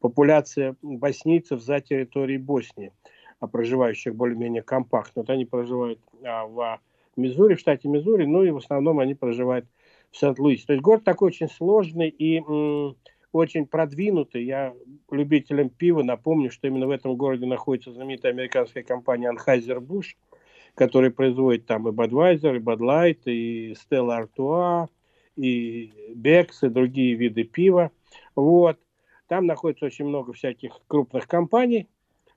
популяция 0.00 0.76
боснийцев 0.82 1.62
за 1.62 1.80
территорией 1.80 2.38
Боснии, 2.38 2.92
а, 3.40 3.46
проживающих 3.46 4.14
более-менее 4.14 4.62
компактно. 4.62 5.22
Вот 5.22 5.30
они 5.30 5.44
проживают 5.44 6.00
а, 6.22 6.46
в 6.46 6.80
Миссури, 7.16 7.54
в 7.54 7.60
штате 7.60 7.88
Миссури, 7.88 8.26
ну 8.26 8.42
и 8.42 8.50
в 8.50 8.58
основном 8.58 9.00
они 9.00 9.14
проживают 9.14 9.66
в 10.10 10.18
Сент-Луисе. 10.18 10.66
То 10.66 10.72
есть 10.74 10.82
город 10.82 11.04
такой 11.04 11.28
очень 11.28 11.48
сложный 11.48 12.08
и 12.08 12.42
очень 13.32 13.66
продвинутый. 13.66 14.44
Я 14.44 14.74
любителям 15.10 15.68
пива 15.68 16.02
напомню, 16.02 16.50
что 16.50 16.68
именно 16.68 16.86
в 16.86 16.90
этом 16.90 17.16
городе 17.16 17.46
находится 17.46 17.90
знаменитая 17.92 18.32
американская 18.32 18.82
компания 18.82 19.32
Anheuser-Busch, 19.32 20.14
которая 20.74 21.10
производит 21.10 21.66
там 21.66 21.88
и 21.88 21.92
Budweiser, 21.92 22.56
и 22.56 22.60
Bud 22.60 22.78
Light, 22.78 23.20
и 23.26 23.72
Stella 23.72 24.24
Artois, 24.24 24.88
и 25.36 25.92
Bex, 26.14 26.48
и 26.62 26.68
другие 26.68 27.14
виды 27.14 27.44
пива. 27.44 27.90
Вот. 28.34 28.78
Там 29.28 29.46
находится 29.46 29.86
очень 29.86 30.06
много 30.06 30.32
всяких 30.32 30.72
крупных 30.86 31.26
компаний. 31.26 31.88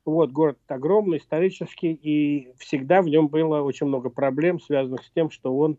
Вот, 0.05 0.31
город 0.31 0.57
огромный, 0.67 1.17
исторический, 1.17 1.91
и 1.91 2.53
всегда 2.57 3.01
в 3.01 3.07
нем 3.07 3.27
было 3.27 3.61
очень 3.61 3.87
много 3.87 4.09
проблем, 4.09 4.57
связанных 4.61 5.03
с 5.03 5.11
тем, 5.11 5.29
что 5.29 5.53
он 5.57 5.77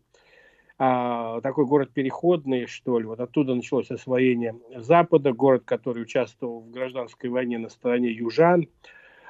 а, 0.76 1.40
такой 1.40 1.64
город 1.64 1.92
переходный, 1.94 2.66
что 2.66 2.98
ли. 2.98 3.06
Вот 3.06 3.20
оттуда 3.20 3.54
началось 3.54 3.90
освоение 3.90 4.54
Запада, 4.76 5.32
город, 5.32 5.62
который 5.64 6.02
участвовал 6.02 6.60
в 6.60 6.70
гражданской 6.70 7.30
войне 7.30 7.56
на 7.56 7.70
стороне 7.70 8.10
южан 8.10 8.68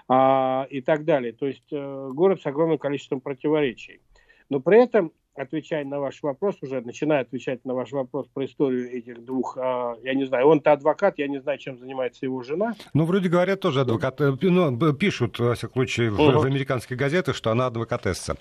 а, 0.08 0.66
и 0.70 0.80
так 0.80 1.04
далее. 1.04 1.32
То 1.32 1.46
есть 1.46 1.70
а, 1.72 2.08
город 2.08 2.40
с 2.40 2.46
огромным 2.46 2.78
количеством 2.78 3.20
противоречий. 3.20 4.00
Но 4.48 4.60
при 4.60 4.82
этом, 4.82 5.12
отвечая 5.34 5.84
на 5.84 6.00
ваш 6.00 6.22
вопрос, 6.22 6.56
уже 6.62 6.80
начиная 6.80 7.20
отвечать 7.20 7.64
на 7.64 7.74
ваш 7.74 7.92
вопрос 7.92 8.26
про 8.32 8.46
историю 8.46 8.90
этих 8.90 9.24
двух, 9.24 9.58
а, 9.58 9.96
я 10.02 10.14
не 10.14 10.24
знаю, 10.24 10.46
он-то 10.46 10.72
адвокат, 10.72 11.18
я 11.18 11.28
не 11.28 11.40
знаю, 11.40 11.58
чем 11.58 11.78
занимается 11.78 12.24
его 12.24 12.42
жена. 12.42 12.74
Ну, 12.94 13.04
вроде 13.04 13.28
говорят, 13.28 13.60
тоже 13.60 13.82
адвокат. 13.82 14.20
Э, 14.20 14.34
ну, 14.40 14.92
пишут, 14.94 15.38
во 15.38 15.54
всяком 15.54 15.74
случае, 15.74 16.10
в, 16.10 16.20
угу. 16.20 16.38
в 16.38 16.44
американских 16.44 16.96
газетах, 16.96 17.36
что 17.36 17.50
она 17.50 17.66
адвокатесса. 17.66 18.36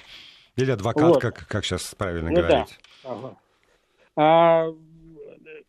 Или 0.55 0.71
адвокат, 0.71 1.03
вот. 1.03 1.21
как, 1.21 1.47
как 1.47 1.65
сейчас 1.65 1.93
правильно 1.93 2.31
ну, 2.31 2.35
говорить. 2.37 2.79
Да. 3.03 3.11
Ага. 3.11 3.37
А, 4.15 4.73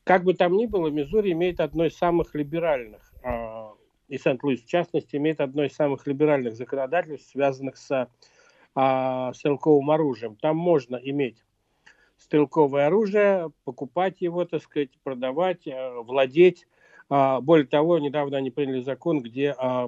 как 0.05 0.25
бы 0.25 0.33
там 0.33 0.57
ни 0.57 0.65
было, 0.65 0.89
Миссури 0.89 1.33
имеет 1.33 1.61
одно 1.61 1.85
из 1.85 1.97
самых 1.97 2.35
либеральных, 2.35 3.08
и 4.09 4.19
Сент-Луис 4.19 4.63
в 4.63 4.67
частности, 4.67 5.17
имеет 5.17 5.41
одно 5.41 5.65
из 5.65 5.75
самых 5.75 6.07
либеральных 6.07 6.57
законодательств, 6.57 7.31
связанных 7.31 7.77
с 7.77 8.09
а, 8.75 9.33
стрелковым 9.35 9.91
оружием. 9.91 10.37
Там 10.37 10.57
можно 10.57 10.97
иметь 10.97 11.45
стрелковое 12.17 12.87
оружие, 12.87 13.51
покупать 13.65 14.21
его, 14.21 14.45
так 14.45 14.63
сказать, 14.63 14.91
продавать, 15.03 15.67
а, 15.69 16.01
владеть. 16.03 16.67
А, 17.11 17.41
более 17.41 17.67
того, 17.67 17.99
недавно 17.99 18.37
они 18.37 18.51
приняли 18.51 18.81
закон, 18.81 19.23
где 19.23 19.55
а, 19.57 19.87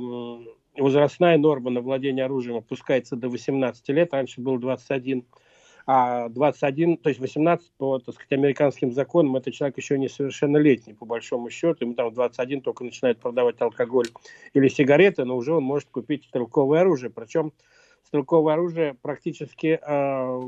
возрастная 0.76 1.38
норма 1.38 1.70
на 1.70 1.80
владение 1.80 2.24
оружием 2.24 2.56
опускается 2.56 3.16
до 3.16 3.28
18 3.28 3.88
лет, 3.90 4.12
раньше 4.12 4.40
был 4.40 4.58
21, 4.58 5.24
а 5.86 6.28
21, 6.28 6.98
то 6.98 7.08
есть 7.08 7.20
18 7.20 7.72
по, 7.78 7.98
так 7.98 8.14
сказать, 8.14 8.32
американским 8.32 8.92
законам, 8.92 9.36
это 9.36 9.52
человек 9.52 9.76
еще 9.76 9.98
несовершеннолетний, 9.98 10.94
по 10.94 11.06
большому 11.06 11.50
счету, 11.50 11.84
ему 11.84 11.94
там 11.94 12.12
21 12.12 12.60
только 12.60 12.84
начинает 12.84 13.18
продавать 13.18 13.60
алкоголь 13.60 14.08
или 14.54 14.68
сигареты, 14.68 15.24
но 15.24 15.36
уже 15.36 15.54
он 15.54 15.64
может 15.64 15.88
купить 15.90 16.24
стрелковое 16.24 16.80
оружие, 16.80 17.10
причем 17.10 17.52
стрелковое 18.04 18.54
оружие 18.54 18.94
практически, 19.00 19.78
э, 19.80 20.40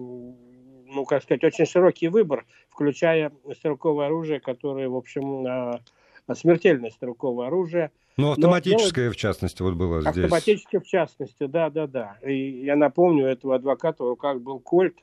ну, 0.87 1.05
как 1.05 1.23
сказать, 1.23 1.45
очень 1.45 1.67
широкий 1.67 2.09
выбор, 2.09 2.45
включая 2.71 3.33
стрелковое 3.57 4.07
оружие, 4.07 4.41
которое, 4.41 4.89
в 4.89 4.97
общем, 4.97 5.47
э, 5.47 6.35
смертельное 6.35 6.91
стрелковое 6.91 7.49
оружие– 7.49 7.91
ну, 8.17 8.33
автоматическое, 8.33 9.07
Но, 9.07 9.13
в 9.13 9.17
частности, 9.17 9.63
вот 9.63 9.75
было 9.75 10.03
здесь. 10.03 10.25
Автоматическое, 10.25 10.81
в 10.81 10.87
частности, 10.87 11.47
да, 11.47 11.71
да, 11.71 11.87
да. 11.87 12.19
И 12.23 12.65
я 12.65 12.77
напомню, 12.77 13.25
у 13.25 13.29
этого 13.29 13.55
адвоката 13.55 14.05
в 14.05 14.09
руках 14.09 14.41
был 14.41 14.61
кольт, 14.61 14.97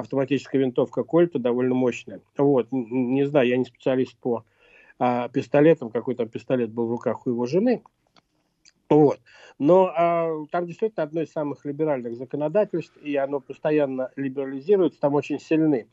автоматическая 0.00 0.60
винтовка 0.60 1.04
кольта 1.04 1.38
довольно 1.38 1.74
мощная. 1.74 2.20
Вот, 2.36 2.68
не 2.70 3.24
знаю, 3.24 3.48
я 3.48 3.56
не 3.56 3.64
специалист 3.64 4.16
по 4.16 4.44
а, 4.98 5.28
пистолетам, 5.28 5.90
какой 5.90 6.14
там 6.14 6.28
пистолет 6.28 6.70
был 6.70 6.86
в 6.86 6.90
руках 6.90 7.26
у 7.26 7.30
его 7.30 7.46
жены. 7.46 7.82
Вот. 8.88 9.20
Но 9.58 9.92
а, 9.96 10.44
там 10.50 10.66
действительно 10.66 11.04
одно 11.04 11.22
из 11.22 11.32
самых 11.32 11.64
либеральных 11.64 12.16
законодательств, 12.16 12.96
и 13.02 13.16
оно 13.16 13.40
постоянно 13.40 14.10
либерализируется, 14.16 15.00
там 15.00 15.14
очень 15.14 15.38
сильны 15.38 15.86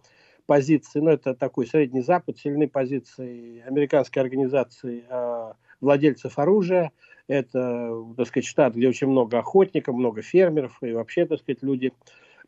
позиции, 0.46 1.00
ну, 1.00 1.12
это 1.12 1.36
такой 1.36 1.68
Средний 1.68 2.02
Запад, 2.02 2.38
сильны 2.40 2.68
позиции 2.68 3.62
американской 3.68 4.22
организации 4.22 5.06
а, 5.10 5.54
владельцев 5.80 6.40
оружия. 6.40 6.92
Это, 7.28 8.06
так 8.16 8.28
сказать, 8.28 8.46
штат, 8.46 8.74
где 8.74 8.88
очень 8.88 9.08
много 9.08 9.38
охотников, 9.38 9.96
много 9.96 10.22
фермеров, 10.22 10.78
и 10.82 10.94
вообще, 10.94 11.26
так 11.26 11.40
сказать, 11.40 11.62
люди 11.62 11.94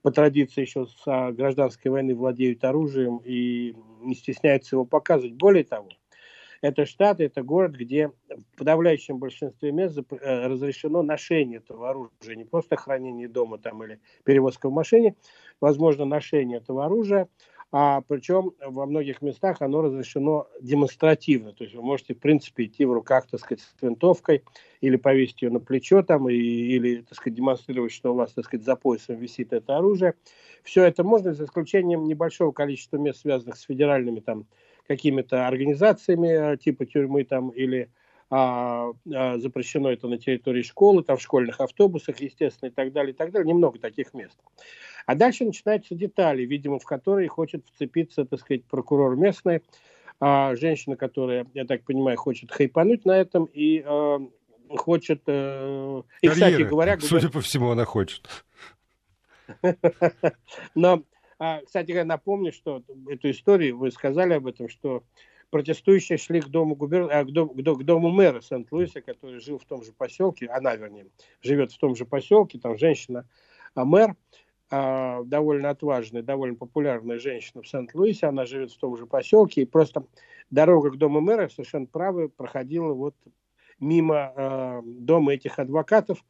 по 0.02 0.12
традиции 0.12 0.62
еще 0.62 0.86
с 0.86 1.32
гражданской 1.34 1.92
войны 1.92 2.16
владеют 2.16 2.64
оружием 2.64 3.18
и 3.24 3.76
не 4.02 4.16
стесняются 4.16 4.76
его 4.76 4.86
показывать. 4.86 5.34
Более 5.34 5.64
того, 5.64 5.90
это 6.62 6.86
штат, 6.86 7.22
это 7.22 7.42
город, 7.42 7.74
где 7.74 8.10
в 8.30 8.58
подавляющем 8.58 9.18
большинстве 9.18 9.72
мест 9.72 9.98
э, 9.98 10.48
разрешено 10.48 11.02
ношение 11.02 11.60
этого 11.60 11.90
оружия, 11.90 12.36
не 12.36 12.44
просто 12.44 12.76
хранение 12.76 13.28
дома 13.28 13.58
там 13.58 13.84
или 13.84 14.00
перевозка 14.26 14.70
в 14.70 14.74
машине, 14.74 15.16
возможно 15.62 16.06
ношение 16.06 16.58
этого 16.58 16.86
оружия, 16.86 17.30
а 17.72 18.02
причем 18.02 18.54
во 18.66 18.86
многих 18.88 19.22
местах 19.22 19.62
оно 19.62 19.82
разрешено 19.82 20.48
демонстративно. 20.62 21.54
То 21.54 21.64
есть 21.64 21.76
вы 21.76 21.84
можете, 21.84 22.16
в 22.16 22.20
принципе, 22.20 22.66
идти 22.66 22.84
в 22.84 22.92
руках, 22.92 23.28
так 23.30 23.40
сказать, 23.40 23.62
с 23.62 23.82
винтовкой 23.82 24.44
или 24.82 24.96
повесить 24.96 25.42
ее 25.44 25.52
на 25.52 25.60
плечо 25.60 26.02
там, 26.02 26.30
и, 26.30 26.36
или, 26.36 27.02
так 27.02 27.16
сказать, 27.16 27.36
демонстрировать, 27.36 27.92
что 27.92 28.14
у 28.14 28.16
вас, 28.16 28.34
так 28.34 28.46
сказать, 28.46 28.66
за 28.66 28.76
поясом 28.76 29.18
висит 29.18 29.54
это 29.54 29.78
оружие. 29.78 30.16
Все 30.64 30.84
это 30.84 31.04
можно, 31.04 31.34
за 31.34 31.46
исключением 31.46 32.06
небольшого 32.06 32.52
количества 32.52 32.98
мест, 32.98 33.22
связанных 33.22 33.58
с 33.58 33.64
федеральными 33.64 34.20
там 34.20 34.48
какими-то 34.88 35.48
организациями, 35.48 36.54
э, 36.54 36.58
типа 36.58 36.88
тюрьмы 36.88 37.24
там, 37.24 37.50
или 37.50 37.92
а, 38.30 38.92
а, 39.14 39.38
запрещено 39.40 39.92
это 39.92 40.08
на 40.08 40.18
территории 40.18 40.62
школы, 40.62 41.04
там 41.04 41.18
в 41.18 41.22
школьных 41.22 41.60
автобусах, 41.60 42.20
естественно, 42.20 42.70
и 42.70 42.72
так 42.72 42.92
далее, 42.92 43.14
и 43.14 43.16
так 43.16 43.32
далее. 43.32 43.48
Немного 43.52 43.80
таких 43.80 44.14
мест. 44.14 44.38
А 45.06 45.16
дальше 45.16 45.46
начинаются 45.46 45.96
детали, 45.96 46.44
видимо, 46.44 46.80
в 46.80 46.86
которые 46.86 47.28
хочет 47.28 47.66
вцепиться, 47.66 48.26
так 48.26 48.40
сказать, 48.40 48.66
прокурор 48.66 49.16
местный, 49.16 49.62
а, 50.20 50.56
женщина, 50.56 50.96
которая, 50.96 51.48
я 51.54 51.66
так 51.66 51.84
понимаю, 51.84 52.18
хочет 52.18 52.52
хайпануть 52.52 53.06
на 53.06 53.18
этом 53.18 53.46
и 53.46 53.84
а, 53.86 54.20
хочет... 54.78 55.24
А, 55.28 56.04
и, 56.22 56.28
кстати 56.28 56.62
говоря... 56.62 57.00
Судя 57.00 57.30
по 57.30 57.42
всему, 57.42 57.72
она 57.72 57.86
хочет. 57.86 58.28
Но, 60.76 61.04
а, 61.40 61.62
кстати 61.66 61.88
говоря, 61.88 62.06
напомню, 62.06 62.52
что 62.52 62.84
эту 63.08 63.32
историю, 63.32 63.78
вы 63.78 63.92
сказали 63.92 64.34
об 64.34 64.46
этом, 64.46 64.70
что 64.70 65.04
протестующие 65.50 66.18
шли 66.18 66.42
к 66.42 66.48
дому, 66.48 66.76
губер... 66.76 67.10
а, 67.12 67.24
к 67.24 67.32
дому, 67.32 67.54
к 67.54 67.84
дому 67.84 68.10
мэра 68.10 68.42
Сент-Луиса, 68.42 69.02
который 69.02 69.40
жил 69.40 69.58
в 69.58 69.66
том 69.66 69.84
же 69.84 69.92
поселке, 69.92 70.48
она, 70.48 70.76
вернее, 70.76 71.08
живет 71.42 71.72
в 71.72 71.78
том 71.78 71.96
же 71.96 72.06
поселке, 72.06 72.60
там 72.60 72.78
женщина, 72.78 73.28
а 73.76 73.86
мэр, 73.86 74.16
а, 74.72 75.24
довольно 75.24 75.70
отважная, 75.70 76.22
довольно 76.22 76.56
популярная 76.56 77.20
женщина 77.20 77.62
в 77.62 77.68
Сент-Луисе, 77.68 78.28
она 78.28 78.46
живет 78.46 78.72
в 78.72 78.78
том 78.78 78.98
же 78.98 79.06
поселке, 79.06 79.62
и 79.62 79.66
просто 79.66 80.06
дорога 80.52 80.92
к 80.92 80.98
дому 80.98 81.22
мэра, 81.22 81.50
совершенно 81.50 81.86
правы, 81.86 82.30
проходила 82.30 82.94
вот 82.94 83.16
мимо 83.80 84.34
э, 84.36 84.82
дома 84.84 85.34
этих 85.34 85.58
адвокатов, 85.58 86.24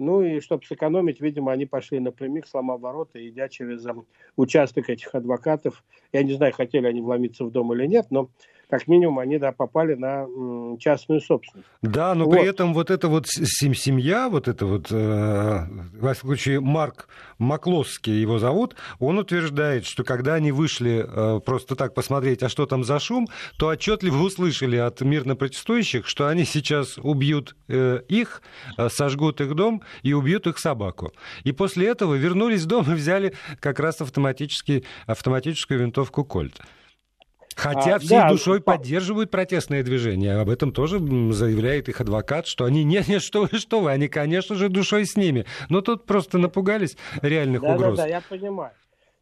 ну 0.00 0.22
и 0.22 0.40
чтобы 0.40 0.64
сэкономить, 0.64 1.20
видимо, 1.20 1.52
они 1.52 1.66
пошли 1.66 2.00
напрямик, 2.00 2.46
сломав 2.46 2.80
ворота, 2.80 3.26
идя 3.28 3.48
через 3.48 3.84
um, 3.86 4.06
участок 4.34 4.88
этих 4.88 5.14
адвокатов. 5.14 5.84
Я 6.12 6.22
не 6.22 6.32
знаю, 6.32 6.54
хотели 6.54 6.86
они 6.86 7.02
вломиться 7.02 7.44
в 7.44 7.50
дом 7.50 7.74
или 7.74 7.86
нет, 7.86 8.06
но 8.08 8.30
как 8.70 8.86
минимум 8.88 9.18
они 9.18 9.38
да, 9.38 9.52
попали 9.52 9.94
на 9.94 10.26
частную 10.78 11.20
собственность. 11.20 11.68
Да, 11.82 12.14
но 12.14 12.24
вот. 12.24 12.32
при 12.32 12.46
этом 12.46 12.72
вот 12.72 12.90
эта 12.90 13.08
вот 13.08 13.26
семья, 13.26 14.28
вот 14.28 14.48
это 14.48 14.66
вот, 14.66 14.86
э, 14.90 15.66
в 15.92 16.14
случае 16.14 16.60
Марк 16.60 17.08
Маклосский 17.38 18.20
его 18.20 18.38
зовут, 18.38 18.76
он 18.98 19.18
утверждает, 19.18 19.84
что 19.86 20.04
когда 20.04 20.34
они 20.34 20.52
вышли 20.52 21.04
э, 21.06 21.40
просто 21.40 21.74
так 21.74 21.94
посмотреть, 21.94 22.42
а 22.42 22.48
что 22.48 22.66
там 22.66 22.84
за 22.84 22.98
шум, 22.98 23.28
то 23.58 23.68
отчетливо 23.68 24.22
услышали 24.22 24.76
от 24.76 25.00
мирно 25.00 25.36
протестующих, 25.36 26.06
что 26.06 26.28
они 26.28 26.44
сейчас 26.44 26.98
убьют 26.98 27.56
э, 27.68 28.02
их, 28.08 28.42
э, 28.78 28.88
сожгут 28.88 29.40
их 29.40 29.54
дом 29.54 29.82
и 30.02 30.12
убьют 30.12 30.46
их 30.46 30.58
собаку. 30.58 31.12
И 31.44 31.52
после 31.52 31.88
этого 31.88 32.14
вернулись 32.14 32.62
в 32.62 32.66
дом 32.66 32.90
и 32.90 32.94
взяли 32.94 33.34
как 33.58 33.80
раз 33.80 34.00
автоматически, 34.00 34.84
автоматическую 35.06 35.80
винтовку 35.80 36.24
Кольт. 36.24 36.60
Хотя 37.60 37.96
а, 37.96 37.98
всей 37.98 38.18
да, 38.18 38.30
душой 38.30 38.58
да. 38.58 38.64
поддерживают 38.64 39.30
протестные 39.30 39.82
движения. 39.82 40.32
Об 40.32 40.48
этом 40.48 40.72
тоже 40.72 40.98
заявляет 40.98 41.90
их 41.90 42.00
адвокат, 42.00 42.46
что 42.46 42.64
они 42.64 42.84
не, 42.84 43.02
не 43.06 43.20
что 43.20 43.42
вы, 43.42 43.58
что 43.58 43.80
вы, 43.80 43.90
они, 43.90 44.08
конечно 44.08 44.54
же, 44.54 44.70
душой 44.70 45.04
с 45.04 45.14
ними. 45.14 45.44
Но 45.68 45.82
тут 45.82 46.06
просто 46.06 46.38
напугались 46.38 46.96
реальных 47.20 47.60
да, 47.60 47.74
угроз. 47.74 47.96
Да, 47.98 48.04
да, 48.04 48.08
я 48.08 48.22
понимаю. 48.26 48.72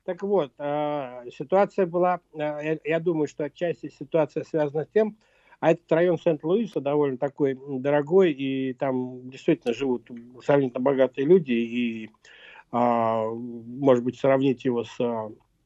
Так 0.04 0.22
вот, 0.22 0.52
э, 0.56 1.24
ситуация 1.36 1.84
была, 1.86 2.20
э, 2.32 2.38
я, 2.38 2.78
я 2.84 3.00
думаю, 3.00 3.26
что 3.26 3.44
отчасти 3.44 3.90
ситуация 3.98 4.44
связана 4.44 4.84
с 4.84 4.88
тем, 4.88 5.18
а 5.58 5.72
этот 5.72 5.90
район 5.90 6.16
Сент-Луиса 6.16 6.80
довольно 6.80 7.18
такой 7.18 7.58
дорогой, 7.68 8.30
и 8.30 8.72
там 8.72 9.28
действительно 9.30 9.74
живут 9.74 10.08
сравнительно 10.44 10.80
богатые 10.80 11.26
люди, 11.26 11.52
и, 11.52 12.06
э, 12.06 12.08
может 12.70 14.04
быть, 14.04 14.16
сравнить 14.16 14.64
его 14.64 14.84
с, 14.84 14.96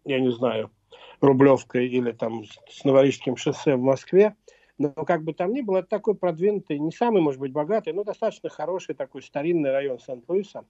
я 0.07 0.21
не 0.21 0.33
знаю, 0.33 0.71
Рублевкой 1.23 1.89
или 1.89 2.13
там 2.13 2.45
с 2.69 2.85
Новорижским 2.85 3.37
шоссе 3.37 3.77
в 3.77 3.81
Москве. 3.81 4.35
Но 4.79 4.91
как 4.91 5.23
бы 5.23 5.33
там 5.33 5.53
ни 5.53 5.61
было, 5.61 5.79
это 5.79 5.89
такой 5.89 6.15
продвинутый, 6.17 6.79
не 6.79 6.91
самый, 6.91 7.23
может 7.23 7.39
быть, 7.39 7.53
богатый, 7.53 7.93
но 7.93 8.05
достаточно 8.05 8.49
хороший 8.49 8.95
такой 8.95 9.23
старинный 9.23 9.71
район 9.71 10.01
Сент-Луиса. 10.01 10.65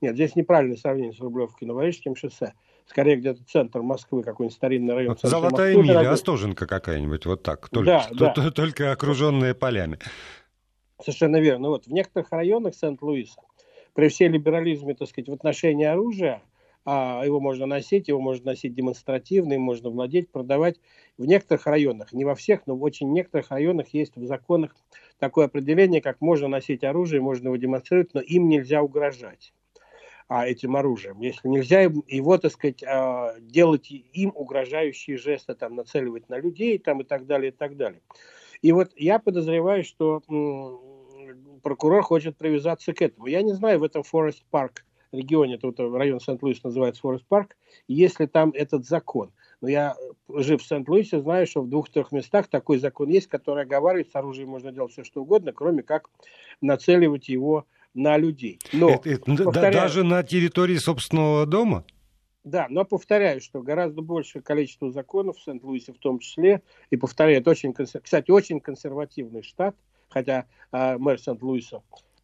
Нет, 0.00 0.14
здесь 0.14 0.36
неправильное 0.36 0.76
сравнение 0.76 1.12
с 1.12 1.18
Рублевкой 1.18 1.66
и 1.66 1.66
Новорижским 1.66 2.14
шоссе. 2.14 2.52
Скорее 2.86 3.16
где-то 3.16 3.42
центр 3.44 3.82
Москвы, 3.82 4.22
какой-нибудь 4.22 4.54
старинный 4.54 4.94
район. 4.94 5.16
Золотая 5.20 5.74
Москвы, 5.74 5.94
миля, 5.94 6.12
Остоженка 6.12 6.66
какая-нибудь, 6.66 7.26
вот 7.26 7.42
так, 7.42 7.68
только, 7.70 8.06
да, 8.12 8.32
да. 8.36 8.50
только 8.52 8.92
окруженная 8.92 9.54
полями. 9.54 9.98
Совершенно 11.00 11.40
верно. 11.40 11.70
Вот 11.70 11.86
в 11.86 11.92
некоторых 11.92 12.30
районах 12.30 12.76
Сент-Луиса, 12.76 13.40
при 13.94 14.08
всей 14.08 14.28
либерализме, 14.28 14.94
так 14.94 15.08
сказать, 15.08 15.28
в 15.28 15.32
отношении 15.32 15.86
оружия, 15.86 16.42
а 16.86 17.24
его 17.24 17.40
можно 17.40 17.66
носить, 17.66 18.06
его 18.06 18.20
можно 18.20 18.52
носить 18.52 18.72
демонстративно, 18.72 19.54
им 19.54 19.62
можно 19.62 19.90
владеть, 19.90 20.30
продавать. 20.30 20.76
В 21.18 21.26
некоторых 21.26 21.66
районах, 21.66 22.12
не 22.12 22.24
во 22.24 22.36
всех, 22.36 22.66
но 22.66 22.76
в 22.76 22.82
очень 22.84 23.12
некоторых 23.12 23.50
районах 23.50 23.88
есть 23.92 24.16
в 24.16 24.24
законах 24.24 24.76
такое 25.18 25.46
определение, 25.46 26.00
как 26.00 26.20
можно 26.20 26.46
носить 26.46 26.84
оружие, 26.84 27.20
можно 27.20 27.48
его 27.48 27.56
демонстрировать, 27.56 28.14
но 28.14 28.20
им 28.20 28.48
нельзя 28.48 28.82
угрожать 28.82 29.52
а, 30.28 30.46
этим 30.46 30.76
оружием. 30.76 31.20
Если 31.20 31.48
нельзя 31.48 31.80
его, 31.80 32.38
так 32.38 32.52
сказать, 32.52 32.84
а, 32.84 33.34
делать 33.40 33.90
им 33.90 34.30
угрожающие 34.34 35.16
жесты, 35.16 35.54
там, 35.54 35.74
нацеливать 35.74 36.28
на 36.28 36.38
людей 36.38 36.78
там, 36.78 37.00
и 37.00 37.04
так 37.04 37.26
далее, 37.26 37.50
и 37.50 37.54
так 37.54 37.76
далее. 37.76 38.00
И 38.62 38.70
вот 38.70 38.92
я 38.96 39.18
подозреваю, 39.18 39.82
что 39.82 40.22
прокурор 41.64 42.02
хочет 42.02 42.36
привязаться 42.36 42.92
к 42.92 43.02
этому. 43.02 43.26
Я 43.26 43.42
не 43.42 43.54
знаю, 43.54 43.80
в 43.80 43.82
этом 43.82 44.04
Forest 44.04 44.44
Park 44.50 44.85
регионе, 45.12 45.54
это 45.54 45.66
вот 45.68 45.78
район 45.78 46.20
Сент-Луис 46.20 46.62
называется 46.62 47.00
Forest 47.02 47.24
Park, 47.26 47.56
если 47.88 48.26
там 48.26 48.50
этот 48.54 48.86
закон. 48.86 49.32
Но 49.60 49.68
я, 49.68 49.96
жив 50.28 50.62
в 50.62 50.66
Сент-Луисе, 50.66 51.20
знаю, 51.20 51.46
что 51.46 51.62
в 51.62 51.68
двух-трех 51.68 52.12
местах 52.12 52.48
такой 52.48 52.78
закон 52.78 53.08
есть, 53.08 53.28
который 53.28 53.64
оговаривает, 53.64 54.10
с 54.10 54.14
оружием 54.16 54.50
можно 54.50 54.72
делать 54.72 54.92
все, 54.92 55.04
что 55.04 55.22
угодно, 55.22 55.52
кроме 55.52 55.82
как 55.82 56.10
нацеливать 56.60 57.28
его 57.28 57.66
на 57.94 58.18
людей. 58.18 58.58
Но, 58.72 58.90
это, 58.90 59.08
это, 59.08 59.44
повторяю, 59.44 59.72
даже 59.72 60.04
на 60.04 60.22
территории 60.22 60.76
собственного 60.76 61.46
дома? 61.46 61.84
Да, 62.44 62.66
но 62.70 62.84
повторяю, 62.84 63.40
что 63.40 63.60
гораздо 63.60 64.02
большее 64.02 64.40
количество 64.40 64.92
законов 64.92 65.36
в 65.36 65.42
Сент-Луисе 65.42 65.92
в 65.92 65.98
том 65.98 66.20
числе, 66.20 66.62
и 66.90 66.96
повторяю, 66.96 67.38
это 67.38 67.50
очень, 67.50 67.72
кстати, 67.72 68.30
очень 68.30 68.60
консервативный 68.60 69.42
штат, 69.42 69.74
хотя 70.08 70.46
э, 70.70 70.96
мэр 70.96 71.18
Сент-Луиса 71.18 71.82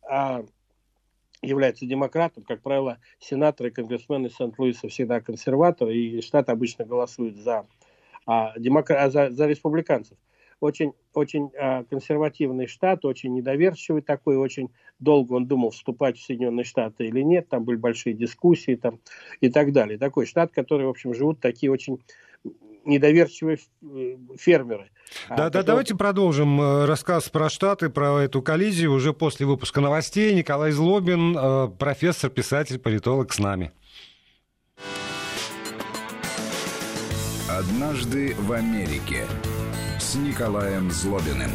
э, 0.09 0.45
является 1.42 1.87
демократом, 1.87 2.44
как 2.44 2.62
правило, 2.62 2.98
сенаторы 3.18 3.70
и 3.70 3.72
конгрессмены 3.72 4.31
Сент-Луиса 4.31 4.88
всегда 4.88 5.20
консерваторы, 5.20 5.94
и 5.94 6.20
штат 6.22 6.48
обычно 6.48 6.85
голосует 6.85 7.37
за, 7.37 7.66
а, 8.26 8.59
демокра... 8.59 9.11
за, 9.11 9.31
за 9.31 9.46
республиканцев. 9.46 10.16
Очень, 10.61 10.92
очень 11.12 11.50
а, 11.59 11.83
консервативный 11.85 12.68
штат, 12.68 13.05
очень 13.05 13.35
недоверчивый 13.35 14.02
такой, 14.02 14.37
очень 14.37 14.70
долго 15.00 15.33
он 15.33 15.46
думал, 15.46 15.70
вступать 15.70 16.16
в 16.16 16.24
Соединенные 16.24 16.64
Штаты 16.64 17.07
или 17.07 17.20
нет, 17.20 17.48
там 17.48 17.64
были 17.64 17.76
большие 17.76 18.14
дискуссии 18.14 18.76
там, 18.76 19.00
и 19.40 19.50
так 19.50 19.72
далее. 19.72 19.98
Такой 19.98 20.26
штат, 20.26 20.52
который, 20.52 20.87
в 20.87 20.90
общем, 20.90 21.14
живут 21.14 21.40
такие 21.40 21.72
очень 21.72 22.00
недоверчивые 22.85 23.59
э, 23.83 24.16
фермеры. 24.38 24.90
Да, 25.29 25.47
а, 25.47 25.51
да, 25.51 25.62
давайте 25.62 25.95
продолжим 25.95 26.61
э, 26.61 26.85
рассказ 26.87 27.29
про 27.29 27.49
Штаты, 27.51 27.90
про 27.90 28.23
эту 28.23 28.42
коллизию 28.42 28.92
уже 28.92 29.12
после 29.12 29.47
выпуска 29.47 29.81
новостей. 29.81 30.35
Николай 30.35 30.73
Злобин, 30.73 31.37
э, 31.37 31.68
профессор, 31.79 32.31
писатель, 32.31 32.79
политолог 32.79 33.33
с 33.33 33.38
нами. 33.38 33.73
Однажды 37.49 38.35
в 38.38 38.53
Америке 38.53 39.27
с 39.99 40.14
Николаем 40.14 40.90
Злобиным. 40.90 41.51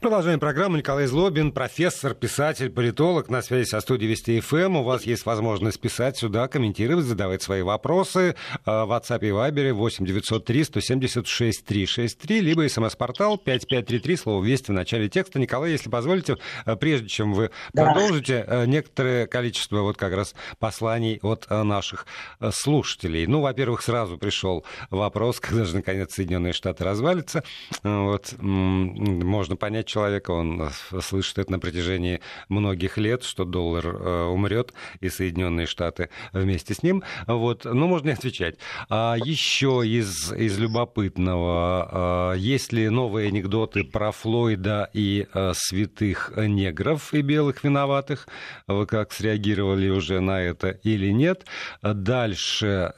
Продолжаем 0.00 0.38
программу. 0.38 0.76
Николай 0.76 1.06
Злобин, 1.06 1.52
профессор, 1.52 2.12
писатель, 2.14 2.68
политолог 2.68 3.30
на 3.30 3.40
связи 3.40 3.66
со 3.66 3.80
студией 3.80 4.10
Вести 4.10 4.40
ФМ. 4.40 4.76
У 4.76 4.82
вас 4.82 5.04
есть 5.04 5.24
возможность 5.24 5.80
писать 5.80 6.18
сюда, 6.18 6.48
комментировать, 6.48 7.06
задавать 7.06 7.42
свои 7.42 7.62
вопросы 7.62 8.36
а, 8.66 8.84
в 8.84 8.92
WhatsApp 8.92 9.20
и 9.26 9.30
Viber 9.30 9.72
8 9.72 10.04
903 10.04 10.64
176 10.64 11.64
363, 11.64 12.40
либо 12.40 12.68
смс-портал 12.68 13.38
5533, 13.38 14.16
слово 14.16 14.44
«Вести» 14.44 14.70
в 14.70 14.74
начале 14.74 15.08
текста. 15.08 15.38
Николай, 15.38 15.70
если 15.70 15.88
позволите, 15.88 16.36
а, 16.66 16.76
прежде 16.76 17.08
чем 17.08 17.32
вы 17.32 17.50
да. 17.72 17.86
продолжите, 17.86 18.44
а, 18.46 18.66
некоторое 18.66 19.26
количество 19.26 19.80
вот 19.80 19.96
как 19.96 20.12
раз 20.12 20.34
посланий 20.58 21.18
от 21.22 21.48
наших 21.48 22.06
слушателей. 22.50 23.26
Ну, 23.26 23.40
во-первых, 23.40 23.80
сразу 23.80 24.18
пришел 24.18 24.64
вопрос, 24.90 25.40
когда 25.40 25.64
же, 25.64 25.74
наконец, 25.74 26.12
Соединенные 26.14 26.52
Штаты 26.52 26.84
развалятся. 26.84 27.42
Вот, 27.82 28.34
можно 28.38 29.56
понять, 29.56 29.85
понять 29.86 29.88
человека, 29.88 30.30
он 30.32 30.62
э, 30.62 31.00
слышит 31.00 31.38
это 31.38 31.52
на 31.52 31.58
протяжении 31.58 32.20
многих 32.48 32.98
лет, 32.98 33.22
что 33.22 33.44
доллар 33.44 33.86
э, 33.86 34.24
умрет, 34.24 34.72
и 35.00 35.08
Соединенные 35.08 35.66
Штаты 35.66 36.08
вместе 36.32 36.74
с 36.74 36.82
ним. 36.82 37.02
Вот, 37.26 37.64
ну, 37.64 37.86
можно 37.86 38.08
не 38.08 38.14
отвечать. 38.14 38.58
А 38.88 39.16
еще 39.16 39.82
из, 39.84 40.32
из 40.32 40.58
любопытного, 40.58 41.88
а, 41.90 42.32
есть 42.34 42.72
ли 42.72 42.88
новые 42.88 43.28
анекдоты 43.28 43.84
про 43.84 44.10
Флойда 44.10 44.90
и 44.92 45.26
святых 45.52 46.32
негров 46.36 47.14
и 47.14 47.22
белых 47.22 47.64
виноватых? 47.64 48.28
Вы 48.66 48.86
как 48.86 49.12
среагировали 49.12 49.88
уже 49.88 50.20
на 50.20 50.40
это 50.40 50.70
или 50.84 51.12
нет? 51.12 51.46
Дальше, 51.82 52.92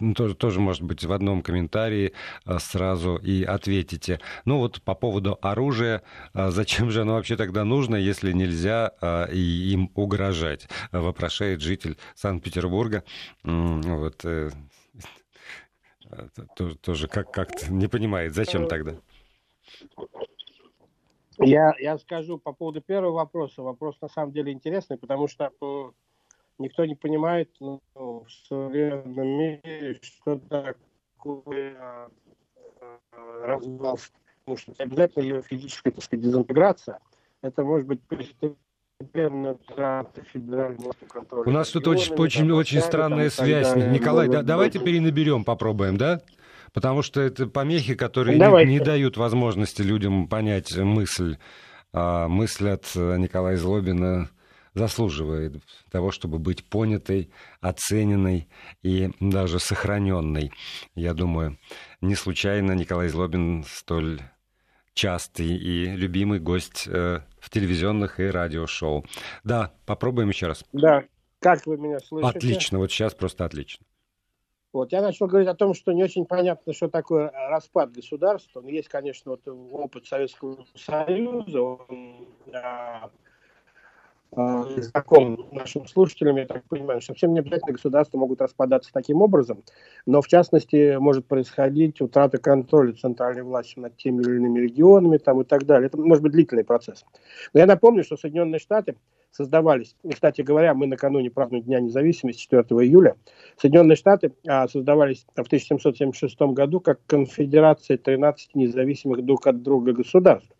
ну, 0.00 0.14
тоже, 0.14 0.34
тоже, 0.34 0.60
может 0.60 0.82
быть, 0.82 1.04
в 1.04 1.12
одном 1.12 1.42
комментарии 1.42 2.12
сразу 2.58 3.16
и 3.16 3.44
ответите. 3.44 4.20
Ну, 4.44 4.58
вот 4.58 4.82
по 4.82 4.94
поводу 4.94 5.38
оружия 5.42 6.02
зачем 6.34 6.90
же 6.90 7.02
оно 7.02 7.14
вообще 7.14 7.36
тогда 7.36 7.64
нужно, 7.64 7.96
если 7.96 8.32
нельзя 8.32 8.92
а, 9.00 9.26
им 9.26 9.90
угрожать? 9.94 10.68
Вопрошает 10.92 11.60
житель 11.60 11.96
Санкт-Петербурга. 12.14 13.04
Вот, 13.42 14.24
э, 14.24 14.50
тоже 16.80 17.08
как- 17.08 17.32
как-то 17.32 17.72
не 17.72 17.88
понимает, 17.88 18.34
зачем 18.34 18.68
тогда? 18.68 18.94
Я, 21.38 21.74
я 21.78 21.98
скажу 21.98 22.38
по 22.38 22.52
поводу 22.52 22.80
первого 22.80 23.12
вопроса. 23.12 23.62
Вопрос 23.62 24.00
на 24.00 24.08
самом 24.08 24.32
деле 24.32 24.52
интересный, 24.52 24.96
потому 24.96 25.28
что 25.28 25.50
никто 26.58 26.84
не 26.86 26.94
понимает 26.94 27.54
ну, 27.60 27.80
в 27.94 28.26
современном 28.48 29.28
мире, 29.28 29.98
что 30.00 30.38
такое 30.38 32.08
э, 32.80 32.98
развал 33.42 33.98
потому 34.46 34.58
что 34.58 34.82
обязательно 34.82 35.22
ее 35.22 35.42
физическая 35.42 35.92
так 35.92 36.04
сказать, 36.04 36.24
дезинтеграция. 36.24 37.00
Это 37.42 37.64
может 37.64 37.86
быть 37.86 38.00
У 41.44 41.50
нас 41.50 41.70
тут 41.70 41.88
очень, 41.88 42.14
очень, 42.14 42.50
очень 42.52 42.80
странная 42.80 43.30
связь. 43.30 43.74
Николай, 43.74 44.28
да, 44.28 44.42
давайте 44.42 44.78
перенаберем, 44.78 45.44
попробуем, 45.44 45.96
да? 45.96 46.22
Потому 46.72 47.02
что 47.02 47.20
это 47.20 47.46
помехи, 47.46 47.94
которые 47.94 48.38
не, 48.38 48.66
не 48.66 48.80
дают 48.80 49.16
возможности 49.16 49.82
людям 49.82 50.28
понять 50.28 50.76
мысль. 50.76 51.38
А 51.92 52.28
мысль 52.28 52.68
от 52.68 52.84
Николая 52.94 53.56
Злобина 53.56 54.28
заслуживает 54.74 55.62
того, 55.90 56.12
чтобы 56.12 56.38
быть 56.38 56.68
понятой, 56.68 57.30
оцененной 57.60 58.48
и 58.82 59.10
даже 59.20 59.58
сохраненной. 59.58 60.52
Я 60.94 61.14
думаю, 61.14 61.56
не 62.02 62.14
случайно 62.14 62.72
Николай 62.72 63.08
Злобин 63.08 63.64
столь 63.66 64.20
частый 64.96 65.46
и 65.46 65.94
любимый 65.94 66.40
гость 66.40 66.88
э, 66.88 67.20
в 67.38 67.50
телевизионных 67.50 68.18
и 68.18 68.24
радиошоу. 68.24 69.04
Да, 69.44 69.72
попробуем 69.84 70.30
еще 70.30 70.46
раз. 70.46 70.64
Да, 70.72 71.04
как 71.38 71.66
вы 71.66 71.76
меня 71.76 72.00
слышите? 72.00 72.36
Отлично, 72.36 72.78
вот 72.78 72.90
сейчас 72.90 73.14
просто 73.14 73.44
отлично. 73.44 73.84
Вот, 74.72 74.92
я 74.92 75.02
начал 75.02 75.26
говорить 75.26 75.48
о 75.48 75.54
том, 75.54 75.74
что 75.74 75.92
не 75.92 76.02
очень 76.02 76.24
понятно, 76.24 76.72
что 76.72 76.88
такое 76.88 77.30
распад 77.30 77.92
государства. 77.92 78.62
Но 78.62 78.68
есть, 78.68 78.88
конечно, 78.88 79.32
вот 79.32 79.46
опыт 79.46 80.06
Советского 80.06 80.66
Союза, 80.74 81.60
он 81.60 82.26
а, 82.52 83.10
знаком 84.32 85.48
нашим 85.52 85.86
слушателям, 85.86 86.36
я 86.36 86.46
так 86.46 86.64
понимаю, 86.64 87.00
что 87.00 87.12
совсем 87.12 87.32
не 87.32 87.40
обязательно 87.40 87.72
государства 87.72 88.18
могут 88.18 88.40
распадаться 88.40 88.90
таким 88.92 89.22
образом, 89.22 89.62
но 90.04 90.20
в 90.20 90.26
частности 90.26 90.96
может 90.96 91.26
происходить 91.26 92.00
утрата 92.00 92.38
контроля 92.38 92.92
центральной 92.92 93.42
власти 93.42 93.78
над 93.78 93.96
теми 93.96 94.22
или 94.22 94.36
иными 94.36 94.60
регионами 94.60 95.18
там, 95.18 95.40
и 95.40 95.44
так 95.44 95.64
далее. 95.64 95.86
Это 95.86 95.98
может 95.98 96.22
быть 96.22 96.32
длительный 96.32 96.64
процесс. 96.64 97.04
Но 97.54 97.60
я 97.60 97.66
напомню, 97.66 98.04
что 98.04 98.16
Соединенные 98.16 98.58
Штаты 98.58 98.96
создавались, 99.30 99.96
и, 100.02 100.10
кстати 100.10 100.42
говоря, 100.42 100.74
мы 100.74 100.86
накануне 100.86 101.30
празднуем 101.30 101.64
Дня 101.64 101.80
независимости 101.80 102.40
4 102.42 102.62
июля, 102.62 103.16
Соединенные 103.56 103.96
Штаты 103.96 104.32
а, 104.46 104.66
создавались 104.68 105.26
в 105.34 105.40
1776 105.40 106.40
году 106.52 106.80
как 106.80 107.00
конфедерация 107.06 107.96
13 107.96 108.54
независимых 108.54 109.24
друг 109.24 109.46
от 109.46 109.62
друга 109.62 109.92
государств, 109.92 110.50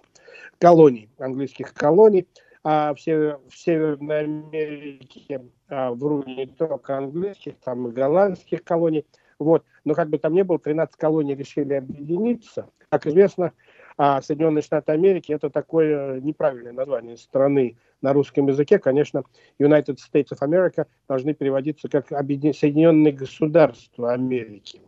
колоний, 0.59 1.11
английских 1.19 1.75
колоний– 1.75 2.27
а 2.69 2.93
в, 2.95 3.01
Север, 3.01 3.39
в 3.49 3.57
Северной 3.57 4.25
Америке 4.25 5.41
а, 5.69 5.93
вру 5.93 6.25
не 6.27 6.47
только 6.47 6.99
английских, 6.99 7.55
там 7.61 7.87
и 7.87 7.93
голландских 7.93 8.65
колоний. 8.65 9.07
Вот. 9.39 9.65
Но 9.85 9.95
как 9.95 10.09
бы 10.11 10.19
там 10.19 10.35
ни 10.35 10.43
было, 10.43 10.59
13 10.59 10.97
колоний 10.97 11.37
решили 11.37 11.75
объединиться. 11.75 12.69
Как 12.89 13.07
известно, 13.07 13.53
а 13.97 14.21
Соединенные 14.21 14.63
Штаты 14.63 14.91
Америки 14.91 15.31
это 15.31 15.49
такое 15.49 16.21
неправильное 16.21 16.73
название 16.73 17.17
страны 17.17 17.77
на 18.03 18.13
русском 18.13 18.49
языке. 18.49 18.81
Конечно, 18.81 19.23
United 19.61 19.99
States 19.99 20.33
of 20.33 20.41
America 20.41 20.89
должны 21.07 21.35
переводиться 21.35 21.89
как 21.89 22.09
Соединенные 22.09 23.13
Государства 23.13 24.13
Америки. 24.13 24.83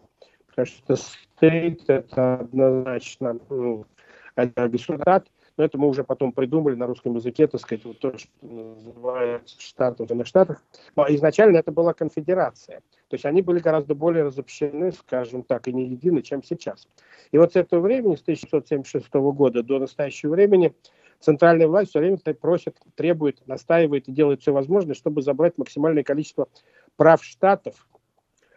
Потому 0.48 0.66
что 0.66 0.94
state 0.94 1.84
это 1.86 2.38
однозначно 2.38 3.38
ну, 3.48 3.86
это 4.34 4.68
государство, 4.68 5.32
но 5.58 5.64
это 5.64 5.76
мы 5.76 5.88
уже 5.88 6.04
потом 6.04 6.32
придумали 6.32 6.76
на 6.76 6.86
русском 6.86 7.16
языке, 7.16 7.48
так 7.48 7.60
сказать, 7.60 7.84
вот 7.84 7.98
то, 7.98 8.16
что 8.16 8.30
называется 8.40 9.60
штаты 9.60 10.04
в 10.04 10.24
Штатах. 10.24 10.62
Но 10.94 11.04
изначально 11.08 11.58
это 11.58 11.72
была 11.72 11.92
конфедерация. 11.92 12.78
То 13.08 13.14
есть 13.14 13.26
они 13.26 13.42
были 13.42 13.58
гораздо 13.58 13.96
более 13.96 14.22
разобщены, 14.22 14.92
скажем 14.92 15.42
так, 15.42 15.66
и 15.66 15.72
не 15.72 15.86
едины, 15.86 16.22
чем 16.22 16.44
сейчас. 16.44 16.86
И 17.32 17.38
вот 17.38 17.52
с 17.52 17.56
этого 17.56 17.80
времени, 17.80 18.14
с 18.14 18.22
1676 18.22 19.12
года 19.14 19.64
до 19.64 19.80
настоящего 19.80 20.30
времени, 20.30 20.72
центральная 21.18 21.66
власть 21.66 21.90
все 21.90 21.98
время 21.98 22.18
просит, 22.40 22.76
требует, 22.94 23.44
настаивает 23.48 24.06
и 24.06 24.12
делает 24.12 24.42
все 24.42 24.52
возможное, 24.52 24.94
чтобы 24.94 25.22
забрать 25.22 25.58
максимальное 25.58 26.04
количество 26.04 26.48
прав 26.96 27.24
штатов 27.24 27.88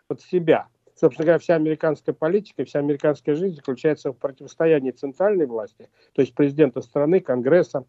под 0.07 0.21
себя– 0.21 0.67
собственно 1.01 1.25
говоря, 1.25 1.39
вся 1.39 1.55
американская 1.55 2.13
политика, 2.13 2.63
вся 2.63 2.77
американская 2.77 3.33
жизнь 3.33 3.55
заключается 3.55 4.11
в 4.11 4.17
противостоянии 4.17 4.91
центральной 4.91 5.47
власти, 5.47 5.89
то 6.13 6.21
есть 6.21 6.35
президента 6.35 6.81
страны, 6.81 7.19
Конгресса 7.19 7.85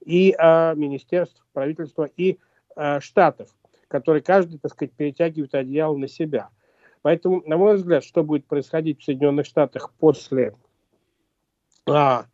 и 0.00 0.32
а, 0.38 0.72
министерств, 0.74 1.44
правительства 1.52 2.08
и 2.16 2.38
а, 2.76 3.00
штатов, 3.00 3.48
которые 3.88 4.22
каждый, 4.22 4.58
так 4.58 4.70
сказать, 4.70 4.92
перетягивает 4.92 5.54
одеяло 5.56 5.96
на 5.96 6.06
себя. 6.06 6.50
Поэтому, 7.02 7.42
на 7.46 7.56
мой 7.56 7.74
взгляд, 7.74 8.04
что 8.04 8.22
будет 8.22 8.46
происходить 8.46 9.00
в 9.00 9.04
Соединенных 9.04 9.44
Штатах 9.44 9.92
после 9.98 10.54
а, 11.88 12.26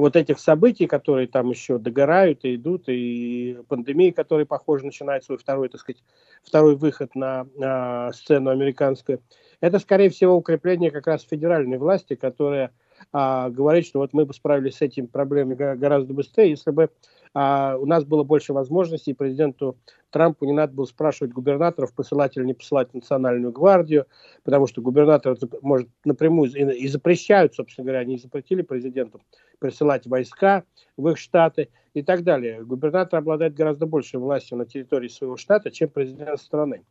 вот 0.00 0.16
этих 0.16 0.38
событий, 0.38 0.86
которые 0.86 1.26
там 1.26 1.50
еще 1.50 1.78
догорают 1.78 2.44
и 2.44 2.56
идут, 2.56 2.84
и 2.88 3.58
пандемии, 3.68 4.10
которая, 4.10 4.46
похоже, 4.46 4.86
начинает 4.86 5.24
свой 5.24 5.38
второй, 5.38 5.68
так 5.68 5.80
сказать, 5.80 6.02
второй 6.42 6.76
выход 6.76 7.14
на, 7.14 7.46
на 7.56 8.12
сцену 8.12 8.50
американскую, 8.50 9.20
это, 9.60 9.78
скорее 9.78 10.10
всего, 10.10 10.34
укрепление 10.34 10.90
как 10.90 11.06
раз 11.06 11.22
федеральной 11.22 11.78
власти, 11.78 12.14
которая 12.14 12.72
а, 13.12 13.50
говорит, 13.50 13.86
что 13.86 13.98
вот 13.98 14.12
мы 14.12 14.24
бы 14.24 14.34
справились 14.34 14.76
с 14.76 14.82
этими 14.82 15.06
проблемами 15.06 15.54
гораздо 15.54 16.12
быстрее, 16.14 16.50
если 16.50 16.70
бы 16.70 16.90
а, 17.32 17.76
у 17.78 17.86
нас 17.86 18.04
было 18.04 18.24
больше 18.24 18.52
возможностей, 18.52 19.14
президенту 19.14 19.76
Трампу 20.10 20.44
не 20.44 20.52
надо 20.52 20.74
было 20.74 20.86
спрашивать 20.86 21.32
губернаторов, 21.32 21.94
посылать 21.94 22.36
или 22.36 22.44
не 22.44 22.54
посылать 22.54 22.92
национальную 22.92 23.52
гвардию, 23.52 24.06
потому 24.42 24.66
что 24.66 24.82
губернатор 24.82 25.36
может 25.62 25.88
напрямую 26.04 26.50
и, 26.50 26.84
и 26.84 26.88
запрещают, 26.88 27.54
собственно 27.54 27.84
говоря, 27.84 28.00
они 28.00 28.18
запретили 28.18 28.62
президенту 28.62 29.20
присылать 29.60 30.06
войска 30.06 30.64
в 30.96 31.08
их 31.08 31.18
штаты 31.18 31.68
и 31.94 32.02
так 32.02 32.24
далее. 32.24 32.64
Губернатор 32.64 33.18
обладает 33.20 33.54
гораздо 33.54 33.86
большей 33.86 34.18
властью 34.18 34.58
на 34.58 34.66
территории 34.66 35.08
своего 35.08 35.36
штата, 35.36 35.70
чем 35.70 35.88
президент 35.88 36.40
страны. 36.40 36.84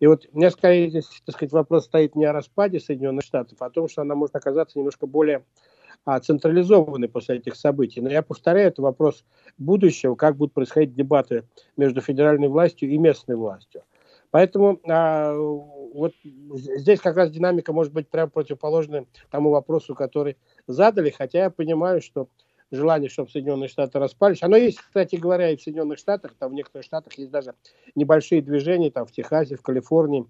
И 0.00 0.06
вот 0.06 0.26
у 0.32 0.38
меня 0.38 0.50
скорее 0.50 0.90
здесь, 0.90 1.08
так 1.24 1.36
сказать, 1.36 1.52
вопрос 1.52 1.84
стоит 1.84 2.16
не 2.16 2.24
о 2.24 2.32
распаде 2.32 2.80
Соединенных 2.80 3.24
Штатов, 3.24 3.58
а 3.60 3.66
о 3.66 3.70
том, 3.70 3.88
что 3.88 4.02
она 4.02 4.14
может 4.14 4.34
оказаться 4.34 4.78
немножко 4.78 5.06
более 5.06 5.44
а, 6.04 6.20
централизованы 6.20 7.08
после 7.08 7.36
этих 7.36 7.56
событий. 7.56 8.00
Но 8.00 8.10
я 8.10 8.22
повторяю, 8.22 8.68
это 8.68 8.82
вопрос 8.82 9.24
будущего, 9.58 10.14
как 10.14 10.36
будут 10.36 10.52
происходить 10.52 10.94
дебаты 10.94 11.44
между 11.76 12.00
федеральной 12.00 12.48
властью 12.48 12.90
и 12.90 12.98
местной 12.98 13.36
властью. 13.36 13.82
Поэтому 14.30 14.80
а, 14.88 15.32
вот 15.94 16.12
здесь 16.22 17.00
как 17.00 17.16
раз 17.16 17.30
динамика 17.30 17.72
может 17.72 17.92
быть 17.92 18.08
прямо 18.08 18.28
противоположной 18.28 19.06
тому 19.30 19.50
вопросу, 19.50 19.94
который 19.94 20.36
задали, 20.66 21.10
хотя 21.10 21.44
я 21.44 21.50
понимаю, 21.50 22.02
что 22.02 22.28
желание, 22.70 23.08
чтобы 23.08 23.30
Соединенные 23.30 23.68
Штаты 23.68 23.98
распались. 23.98 24.42
Оно 24.42 24.56
есть, 24.56 24.78
кстати 24.78 25.16
говоря, 25.16 25.50
и 25.50 25.56
в 25.56 25.62
Соединенных 25.62 25.98
Штатах, 25.98 26.34
там 26.38 26.50
в 26.50 26.54
некоторых 26.54 26.84
штатах 26.84 27.14
есть 27.14 27.30
даже 27.30 27.54
небольшие 27.94 28.42
движения, 28.42 28.90
там 28.90 29.06
в 29.06 29.12
Техасе, 29.12 29.56
в 29.56 29.62
Калифорнии, 29.62 30.26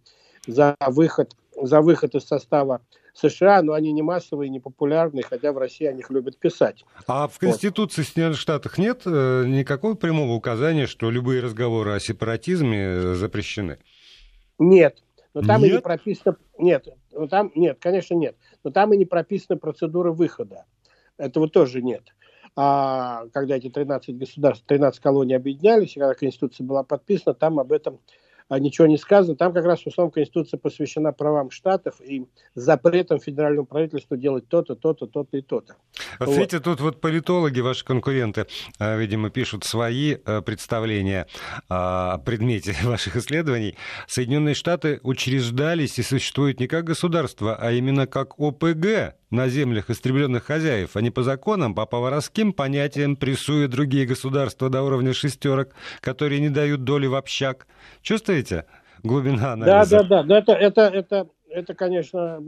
за 0.46 0.76
выход, 0.80 1.34
за 1.60 1.80
выход 1.80 2.14
из 2.14 2.24
состава 2.24 2.82
США, 3.14 3.62
но 3.62 3.72
они 3.72 3.92
не 3.92 4.02
массовые, 4.02 4.50
не 4.50 4.60
популярные, 4.60 5.22
хотя 5.22 5.52
в 5.52 5.58
России 5.58 5.86
о 5.86 5.92
них 5.92 6.10
любят 6.10 6.36
писать. 6.36 6.84
А 7.06 7.28
в 7.28 7.38
Конституции 7.38 8.02
вот. 8.02 8.08
Соединенных 8.08 8.38
Штатов 8.38 8.76
нет 8.76 9.02
э, 9.06 9.44
никакого 9.46 9.94
прямого 9.94 10.32
указания, 10.32 10.86
что 10.86 11.10
любые 11.10 11.40
разговоры 11.40 11.92
о 11.92 12.00
сепаратизме 12.00 12.78
э, 12.78 13.14
запрещены? 13.14 13.78
Нет. 14.58 15.03
Но 15.34 15.42
там 15.42 15.60
нет? 15.60 15.70
и 15.70 15.74
не 15.74 15.80
прописано... 15.80 16.36
Нет, 16.58 16.88
ну, 17.12 17.26
там... 17.28 17.50
нет, 17.54 17.78
конечно, 17.80 18.14
нет. 18.14 18.36
Но 18.62 18.70
там 18.70 18.92
и 18.92 18.96
не 18.96 19.04
прописана 19.04 19.58
процедура 19.58 20.12
выхода. 20.12 20.64
Этого 21.18 21.48
тоже 21.48 21.82
нет. 21.82 22.04
А 22.56 23.26
когда 23.32 23.56
эти 23.56 23.68
13 23.68 24.16
государств, 24.16 24.64
13 24.66 25.00
колоний 25.00 25.34
объединялись, 25.34 25.96
и 25.96 26.00
когда 26.00 26.14
Конституция 26.14 26.64
была 26.64 26.84
подписана, 26.84 27.34
там 27.34 27.58
об 27.58 27.72
этом 27.72 27.98
ничего 28.50 28.86
не 28.86 28.98
сказано. 28.98 29.36
Там 29.36 29.52
как 29.52 29.64
раз 29.64 29.82
в 29.82 29.86
основном 29.86 30.12
Конституция 30.12 30.58
посвящена 30.58 31.12
правам 31.12 31.50
штатов 31.50 32.00
и 32.00 32.26
запретам 32.54 33.18
федеральному 33.18 33.66
правительству 33.66 34.16
делать 34.16 34.48
то-то, 34.48 34.74
то-то, 34.74 35.06
то-то 35.06 35.36
и 35.36 35.42
то-то. 35.42 35.76
Вот. 36.20 36.28
Видите, 36.28 36.60
тут 36.60 36.80
вот 36.80 37.00
политологи, 37.00 37.60
ваши 37.60 37.84
конкуренты, 37.84 38.46
а, 38.78 38.96
видимо, 38.96 39.30
пишут 39.30 39.64
свои 39.64 40.16
а, 40.24 40.42
представления 40.42 41.26
о 41.68 42.18
предмете 42.18 42.74
ваших 42.84 43.16
исследований. 43.16 43.76
Соединенные 44.06 44.54
Штаты 44.54 45.00
учреждались 45.02 45.98
и 45.98 46.02
существуют 46.02 46.60
не 46.60 46.66
как 46.66 46.84
государство, 46.84 47.56
а 47.56 47.72
именно 47.72 48.06
как 48.06 48.38
ОПГ, 48.38 49.14
на 49.34 49.48
землях 49.48 49.90
истребленных 49.90 50.44
хозяев, 50.44 50.96
а 50.96 51.00
не 51.00 51.10
по 51.10 51.22
законам, 51.22 51.74
а 51.76 51.86
по 51.86 51.98
воровским 51.98 52.52
понятиям, 52.52 53.16
прессуя 53.16 53.68
другие 53.68 54.06
государства 54.06 54.70
до 54.70 54.82
уровня 54.82 55.12
шестерок, 55.12 55.74
которые 56.00 56.40
не 56.40 56.48
дают 56.48 56.84
доли 56.84 57.06
в 57.06 57.14
общак. 57.14 57.66
Чувствуете 58.00 58.66
глубина 59.02 59.52
анализа? 59.52 59.98
Да, 59.98 60.04
да, 60.04 60.22
да. 60.22 60.38
Это, 60.38 60.52
это, 60.52 60.80
это, 60.82 61.28
это, 61.50 61.74
конечно, 61.74 62.40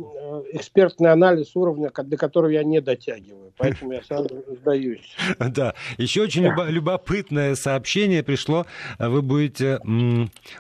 экспертный 0.52 1.12
анализ 1.12 1.54
уровня, 1.54 1.90
до 1.94 2.16
которого 2.16 2.50
я 2.50 2.64
не 2.64 2.80
дотягиваю, 2.80 3.52
поэтому 3.56 3.92
я 3.92 4.02
сразу 4.02 4.28
сдаюсь. 4.48 5.16
Да, 5.38 5.74
еще 5.98 6.22
очень 6.22 6.44
любопытное 6.68 7.54
сообщение 7.54 8.22
пришло, 8.22 8.66
вы 8.98 9.22
будете 9.22 9.80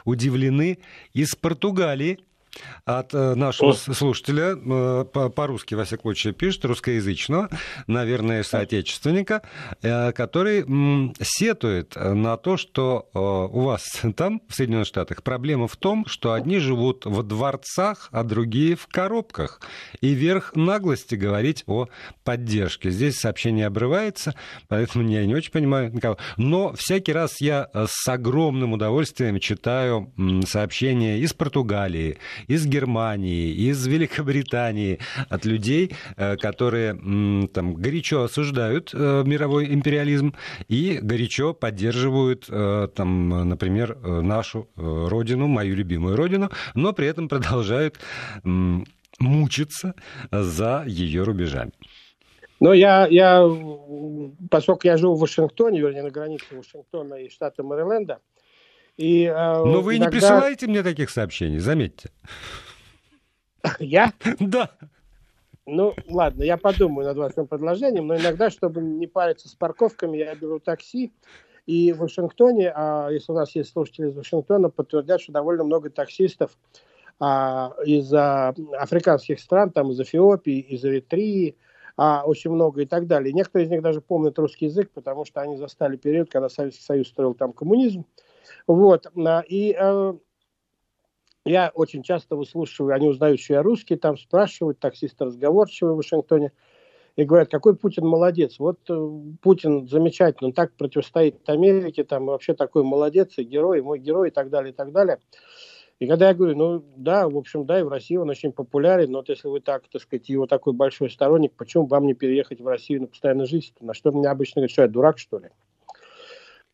удивлены, 0.04 0.78
из 1.12 1.34
Португалии 1.34 2.18
от 2.84 3.14
э, 3.14 3.34
нашего 3.34 3.70
О. 3.70 3.74
слушателя, 3.74 4.56
э, 4.56 5.04
по-русски, 5.34 5.74
во 5.74 5.84
всяком 5.84 6.02
случае, 6.02 6.32
пишет, 6.32 6.64
русскоязычного, 6.64 7.50
наверное, 7.86 8.42
соотечественника, 8.42 9.42
э, 9.82 10.12
который 10.12 10.64
сетует 11.20 11.96
на 11.96 12.36
то, 12.36 12.56
что 12.56 13.08
у 13.12 13.60
вас 13.60 13.84
там, 14.16 14.40
в 14.48 14.54
Соединенных 14.54 14.86
Штатах, 14.86 15.22
проблема 15.22 15.68
в 15.68 15.76
том, 15.76 16.06
что 16.06 16.32
одни 16.32 16.58
живут 16.58 17.06
в 17.06 17.22
дворцах, 17.22 18.08
а 18.12 18.22
другие 18.22 18.76
в 18.76 18.86
коробках. 18.86 19.60
И 20.00 20.14
верх 20.14 20.54
наглости 20.54 21.14
говорить 21.14 21.64
о 21.66 21.88
поддержке. 22.24 22.90
Здесь 22.90 23.18
сообщение 23.18 23.66
обрывается, 23.66 24.34
поэтому 24.68 25.08
я 25.08 25.24
не 25.26 25.34
очень 25.34 25.50
понимаю, 25.50 25.92
никого. 25.92 26.18
Но 26.36 26.72
всякий 26.74 27.12
раз 27.12 27.40
я 27.40 27.68
с 27.74 28.08
огромным 28.08 28.72
удовольствием 28.72 29.40
читаю 29.40 30.12
сообщения 30.46 31.18
из 31.18 31.32
Португалии, 31.32 32.18
из 32.48 32.66
Германии, 32.66 33.50
из 33.52 33.86
Великобритании, 33.86 34.98
от 35.28 35.44
людей, 35.44 35.92
э, 36.16 36.36
которые 36.36 36.94
там 37.52 37.74
горячо 37.74 38.22
осуждают 38.22 38.90
э, 38.94 39.22
мировой 39.26 39.72
империализм 39.72 40.34
и 40.68 40.98
горячо 41.02 41.54
поддерживают 41.54 42.46
э, 42.48 42.88
там, 42.94 43.48
например, 43.48 43.96
нашу 43.96 44.68
родину, 44.76 45.46
мою 45.46 45.74
любимую 45.74 46.16
родину, 46.16 46.50
но 46.74 46.92
при 46.92 47.06
этом 47.06 47.28
продолжают 47.28 47.98
мучиться 49.18 49.94
за 50.30 50.84
ее 50.86 51.22
рубежами. 51.22 51.72
Но 52.58 52.72
я, 52.72 53.06
я, 53.06 53.46
поскольку 54.50 54.86
я 54.86 54.96
живу 54.96 55.14
в 55.14 55.20
Вашингтоне, 55.20 55.80
вернее, 55.80 56.02
на 56.02 56.10
границе 56.10 56.56
Вашингтона 56.56 57.14
и 57.14 57.28
штата 57.28 57.62
Мэриленда, 57.62 58.20
и, 58.96 59.24
э, 59.24 59.64
Но 59.64 59.80
вы 59.80 59.96
иногда... 59.96 60.06
не 60.06 60.20
присылаете 60.20 60.66
мне 60.66 60.82
таких 60.82 61.10
сообщений, 61.10 61.58
заметьте. 61.58 62.10
Я? 63.78 64.12
Да. 64.40 64.70
Ну, 65.68 65.94
ладно, 66.08 66.44
я 66.44 66.58
подумаю 66.58 67.08
над 67.08 67.16
вашим 67.16 67.48
предложением, 67.48 68.06
но 68.06 68.16
иногда, 68.16 68.50
чтобы 68.50 68.80
не 68.80 69.08
париться 69.08 69.48
с 69.48 69.54
парковками, 69.56 70.18
я 70.18 70.32
беру 70.36 70.60
такси. 70.60 71.12
И 71.66 71.92
в 71.92 71.98
Вашингтоне, 71.98 72.72
а 72.72 73.08
если 73.10 73.32
у 73.32 73.34
нас 73.34 73.52
есть 73.56 73.72
слушатели 73.72 74.06
из 74.06 74.14
Вашингтона, 74.14 74.70
подтвердят, 74.70 75.20
что 75.20 75.32
довольно 75.32 75.64
много 75.64 75.90
таксистов 75.90 76.56
а, 77.18 77.74
из 77.84 78.14
а, 78.14 78.54
африканских 78.78 79.40
стран, 79.40 79.70
там 79.70 79.90
из 79.90 80.00
Эфиопии, 80.00 80.60
из 80.60 80.84
Эритрии, 80.84 81.56
а, 81.96 82.22
очень 82.24 82.52
много 82.52 82.82
и 82.82 82.86
так 82.86 83.08
далее. 83.08 83.32
Некоторые 83.32 83.66
из 83.66 83.70
них 83.70 83.82
даже 83.82 84.00
помнят 84.00 84.38
русский 84.38 84.66
язык, 84.66 84.92
потому 84.94 85.24
что 85.24 85.40
они 85.40 85.56
застали 85.56 85.96
период, 85.96 86.30
когда 86.30 86.48
Советский 86.48 86.84
Союз 86.84 87.08
строил 87.08 87.34
там 87.34 87.52
коммунизм. 87.52 88.04
Вот. 88.66 89.06
А, 89.16 89.42
и 89.46 89.76
э, 89.78 90.14
я 91.44 91.70
очень 91.74 92.02
часто 92.02 92.36
выслушиваю, 92.36 92.94
они 92.94 93.08
узнают, 93.08 93.40
что 93.40 93.54
я 93.54 93.62
русский, 93.62 93.96
там 93.96 94.16
спрашивают, 94.16 94.80
таксисты 94.80 95.24
разговорчивые 95.24 95.94
в 95.94 95.98
Вашингтоне, 95.98 96.52
и 97.16 97.24
говорят, 97.24 97.50
какой 97.50 97.76
Путин 97.76 98.06
молодец. 98.06 98.58
Вот 98.58 98.78
э, 98.88 99.10
Путин 99.40 99.88
замечательный, 99.88 100.48
он 100.48 100.52
так 100.52 100.72
противостоит 100.74 101.48
Америке, 101.48 102.04
там 102.04 102.26
вообще 102.26 102.54
такой 102.54 102.82
молодец, 102.82 103.38
и 103.38 103.42
герой, 103.42 103.78
и 103.78 103.82
мой 103.82 103.98
герой, 103.98 104.28
и 104.28 104.30
так 104.30 104.50
далее, 104.50 104.72
и 104.72 104.74
так 104.74 104.92
далее. 104.92 105.18
И 105.98 106.06
когда 106.06 106.28
я 106.28 106.34
говорю, 106.34 106.56
ну 106.56 106.84
да, 106.96 107.26
в 107.26 107.36
общем, 107.38 107.64
да, 107.64 107.80
и 107.80 107.82
в 107.82 107.88
России 107.88 108.16
он 108.16 108.28
очень 108.28 108.52
популярен, 108.52 109.10
но 109.10 109.18
вот 109.18 109.30
если 109.30 109.48
вы 109.48 109.60
так, 109.60 109.88
так 109.88 110.02
сказать, 110.02 110.28
его 110.28 110.46
такой 110.46 110.74
большой 110.74 111.10
сторонник, 111.10 111.52
почему 111.56 111.86
вам 111.86 112.06
не 112.06 112.12
переехать 112.12 112.60
в 112.60 112.66
Россию 112.66 113.02
на 113.02 113.06
постоянную 113.06 113.46
жизнь? 113.46 113.72
На 113.80 113.94
что 113.94 114.12
мне 114.12 114.28
обычно 114.28 114.60
говорят, 114.60 114.72
что 114.72 114.82
я 114.82 114.88
дурак, 114.88 115.18
что 115.18 115.38
ли? 115.38 115.48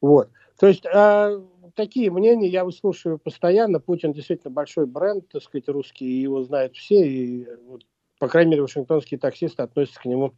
Вот. 0.00 0.28
То 0.62 0.68
есть 0.68 0.86
э, 0.86 1.40
такие 1.74 2.12
мнения 2.12 2.46
я 2.46 2.64
выслушиваю 2.64 3.18
постоянно. 3.18 3.80
Путин 3.80 4.12
действительно 4.12 4.52
большой 4.52 4.86
бренд, 4.86 5.28
так 5.28 5.42
сказать, 5.42 5.68
русский, 5.68 6.04
его 6.04 6.44
знают 6.44 6.76
все. 6.76 7.04
И, 7.04 7.48
вот, 7.66 7.82
по 8.20 8.28
крайней 8.28 8.52
мере, 8.52 8.62
вашингтонские 8.62 9.18
таксисты 9.18 9.64
относятся 9.64 9.98
к 9.98 10.04
нему, 10.04 10.34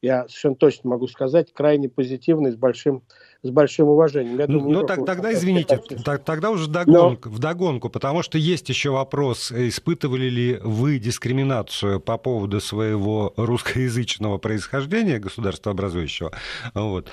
я 0.00 0.22
совершенно 0.28 0.56
точно 0.56 0.88
могу 0.88 1.06
сказать, 1.08 1.52
крайне 1.52 1.90
позитивно 1.90 2.48
и 2.48 2.52
с 2.52 2.56
большим, 2.56 3.02
с 3.42 3.50
большим 3.50 3.88
уважением. 3.88 4.38
Я 4.38 4.46
думаю, 4.46 4.78
ну, 4.78 4.86
так, 4.86 5.04
тогда, 5.04 5.30
извините, 5.34 5.78
так, 6.02 6.24
тогда 6.24 6.50
уже 6.50 6.70
вдогонку, 6.70 7.28
Но... 7.28 7.34
вдогонку, 7.34 7.90
потому 7.90 8.22
что 8.22 8.38
есть 8.38 8.70
еще 8.70 8.88
вопрос, 8.88 9.52
испытывали 9.52 10.30
ли 10.30 10.58
вы 10.62 10.98
дискриминацию 10.98 12.00
по 12.00 12.16
поводу 12.16 12.62
своего 12.62 13.34
русскоязычного 13.36 14.38
происхождения, 14.38 15.18
государства 15.18 15.72
образующего? 15.72 16.32
Вот. 16.72 17.10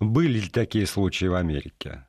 Были 0.00 0.40
ли 0.40 0.48
такие 0.48 0.86
случаи 0.86 1.26
в 1.26 1.34
Америке? 1.34 2.06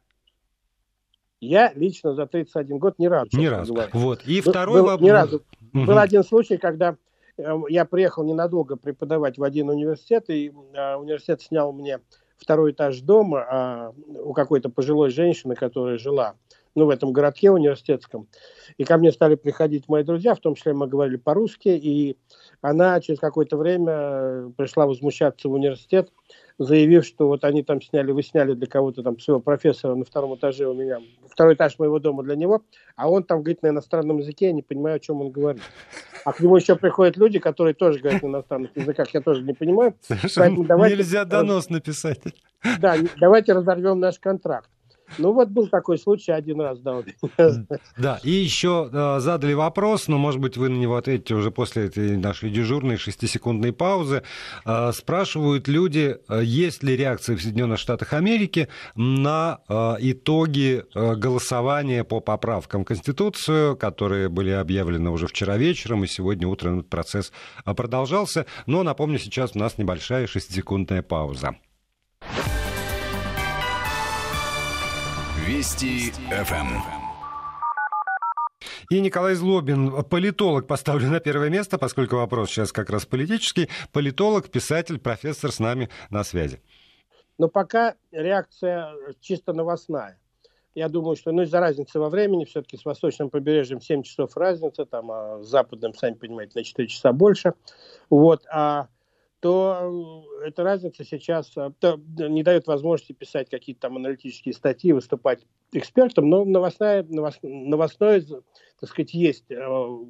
Я 1.41 1.73
лично 1.75 2.13
за 2.13 2.25
31 2.25 2.77
год 2.77 2.99
ни 2.99 3.07
разу. 3.07 3.29
Ни 3.33 3.47
разу. 3.47 3.75
Вот. 3.93 4.21
И 4.25 4.41
был, 4.41 4.51
второй 4.51 4.81
вопрос. 4.81 5.01
Ни 5.01 5.09
разу. 5.09 5.43
Угу. 5.73 5.85
Был 5.85 5.97
один 5.97 6.23
случай, 6.23 6.57
когда 6.57 6.95
э, 7.37 7.55
я 7.69 7.85
приехал 7.85 8.23
ненадолго 8.23 8.77
преподавать 8.77 9.37
в 9.37 9.43
один 9.43 9.69
университет, 9.69 10.29
и 10.29 10.53
а, 10.75 10.97
университет 10.97 11.41
снял 11.41 11.73
мне 11.73 11.99
второй 12.37 12.71
этаж 12.71 13.01
дома 13.01 13.45
а, 13.49 13.93
у 14.07 14.33
какой-то 14.33 14.69
пожилой 14.69 15.09
женщины, 15.09 15.55
которая 15.55 15.97
жила 15.97 16.35
ну, 16.75 16.85
в 16.85 16.89
этом 16.89 17.11
городке 17.11 17.51
университетском. 17.51 18.27
И 18.77 18.83
ко 18.83 18.97
мне 18.97 19.11
стали 19.11 19.35
приходить 19.35 19.89
мои 19.89 20.03
друзья, 20.03 20.35
в 20.35 20.39
том 20.39 20.55
числе 20.55 20.73
мы 20.73 20.87
говорили 20.87 21.17
по-русски, 21.17 21.69
и 21.69 22.17
она 22.61 22.99
через 23.01 23.19
какое-то 23.19 23.57
время 23.57 24.51
пришла 24.57 24.85
возмущаться 24.85 25.49
в 25.49 25.53
университет, 25.53 26.11
заявив, 26.57 27.05
что 27.05 27.27
вот 27.27 27.43
они 27.43 27.63
там 27.63 27.81
сняли, 27.81 28.11
вы 28.11 28.23
сняли 28.23 28.53
для 28.53 28.67
кого-то 28.67 29.03
там 29.03 29.19
своего 29.19 29.41
профессора 29.41 29.95
на 29.95 30.05
втором 30.05 30.35
этаже 30.35 30.67
у 30.67 30.73
меня, 30.73 30.99
второй 31.29 31.55
этаж 31.55 31.77
моего 31.79 31.99
дома 31.99 32.23
для 32.23 32.35
него, 32.35 32.63
а 32.95 33.09
он 33.09 33.23
там 33.23 33.39
говорит 33.39 33.61
на 33.61 33.69
иностранном 33.69 34.19
языке, 34.19 34.47
я 34.47 34.53
не 34.53 34.61
понимаю, 34.61 34.97
о 34.97 34.99
чем 34.99 35.21
он 35.21 35.31
говорит. 35.31 35.61
А 36.23 36.33
к 36.33 36.39
нему 36.39 36.55
еще 36.55 36.75
приходят 36.75 37.17
люди, 37.17 37.39
которые 37.39 37.73
тоже 37.73 37.99
говорят 37.99 38.21
на 38.21 38.27
иностранных 38.27 38.75
языках, 38.75 39.09
я 39.13 39.21
тоже 39.21 39.41
не 39.41 39.53
понимаю. 39.53 39.95
Поэтому 40.35 40.65
давайте, 40.65 40.97
Нельзя 40.97 41.25
донос 41.25 41.69
написать. 41.69 42.19
Да, 42.79 42.95
давайте 43.19 43.53
разорвем 43.53 43.99
наш 43.99 44.19
контракт. 44.19 44.69
Ну 45.17 45.33
вот 45.33 45.49
был 45.49 45.67
такой 45.67 45.97
случай 45.97 46.31
один 46.31 46.61
раз, 46.61 46.79
да. 46.79 47.01
Да, 47.97 48.19
и 48.23 48.31
еще 48.31 48.89
э, 48.91 49.19
задали 49.19 49.53
вопрос, 49.53 50.07
но, 50.07 50.17
может 50.17 50.39
быть, 50.39 50.57
вы 50.57 50.69
на 50.69 50.77
него 50.77 50.95
ответите 50.95 51.35
уже 51.35 51.51
после 51.51 51.85
этой 51.85 52.17
нашей 52.17 52.49
дежурной 52.49 52.97
шестисекундной 52.97 53.73
паузы. 53.73 54.23
Э, 54.65 54.91
спрашивают 54.93 55.67
люди, 55.67 56.17
э, 56.27 56.41
есть 56.43 56.83
ли 56.83 56.95
реакция 56.95 57.35
в 57.35 57.41
Соединенных 57.41 57.79
Штатах 57.79 58.13
Америки 58.13 58.67
на 58.95 59.59
э, 59.67 59.95
итоги 59.99 60.83
э, 60.93 61.15
голосования 61.15 62.03
по 62.03 62.19
поправкам 62.19 62.85
Конституцию, 62.85 63.75
которые 63.77 64.29
были 64.29 64.51
объявлены 64.51 65.09
уже 65.09 65.27
вчера 65.27 65.57
вечером, 65.57 66.03
и 66.03 66.07
сегодня 66.07 66.47
утром 66.47 66.79
этот 66.79 66.89
процесс 66.89 67.31
э, 67.65 67.73
продолжался. 67.73 68.45
Но, 68.65 68.83
напомню, 68.83 69.19
сейчас 69.19 69.51
у 69.55 69.59
нас 69.59 69.77
небольшая 69.77 70.27
шестисекундная 70.27 71.01
пауза. 71.01 71.55
Вести 75.51 76.11
ФМ. 76.29 76.79
И 78.89 79.01
Николай 79.01 79.33
Злобин, 79.35 80.01
политолог, 80.05 80.65
поставлю 80.65 81.09
на 81.09 81.19
первое 81.19 81.49
место, 81.49 81.77
поскольку 81.77 82.15
вопрос 82.15 82.49
сейчас 82.49 82.71
как 82.71 82.89
раз 82.89 83.05
политический. 83.05 83.67
Политолог, 83.91 84.49
писатель, 84.49 84.97
профессор 84.97 85.51
с 85.51 85.59
нами 85.59 85.89
на 86.09 86.23
связи. 86.23 86.61
Но 87.37 87.49
пока 87.49 87.95
реакция 88.13 88.93
чисто 89.19 89.51
новостная. 89.51 90.17
Я 90.73 90.87
думаю, 90.87 91.17
что 91.17 91.33
ну, 91.33 91.41
из-за 91.41 91.59
разницы 91.59 91.99
во 91.99 92.09
времени, 92.09 92.45
все-таки 92.45 92.77
с 92.77 92.85
восточным 92.85 93.29
побережьем 93.29 93.81
7 93.81 94.03
часов 94.03 94.37
разница, 94.37 94.85
там, 94.85 95.11
а 95.11 95.43
с 95.43 95.49
западным, 95.49 95.93
сами 95.93 96.13
понимаете, 96.13 96.53
на 96.55 96.63
4 96.63 96.87
часа 96.87 97.11
больше. 97.11 97.55
Вот, 98.09 98.45
а 98.49 98.87
то 99.41 100.23
эта 100.45 100.63
разница 100.63 101.03
сейчас 101.03 101.51
а, 101.57 101.73
не 102.17 102.43
дает 102.43 102.67
возможности 102.67 103.11
писать 103.11 103.49
какие-то 103.49 103.81
там 103.81 103.97
аналитические 103.97 104.53
статьи, 104.53 104.93
выступать 104.93 105.45
экспертом, 105.73 106.29
но 106.29 106.45
новостная, 106.45 107.03
новост, 107.09 107.39
новостной, 107.41 108.23
так 108.79 108.89
сказать, 108.89 109.13
есть 109.15 109.45
э, 109.49 109.55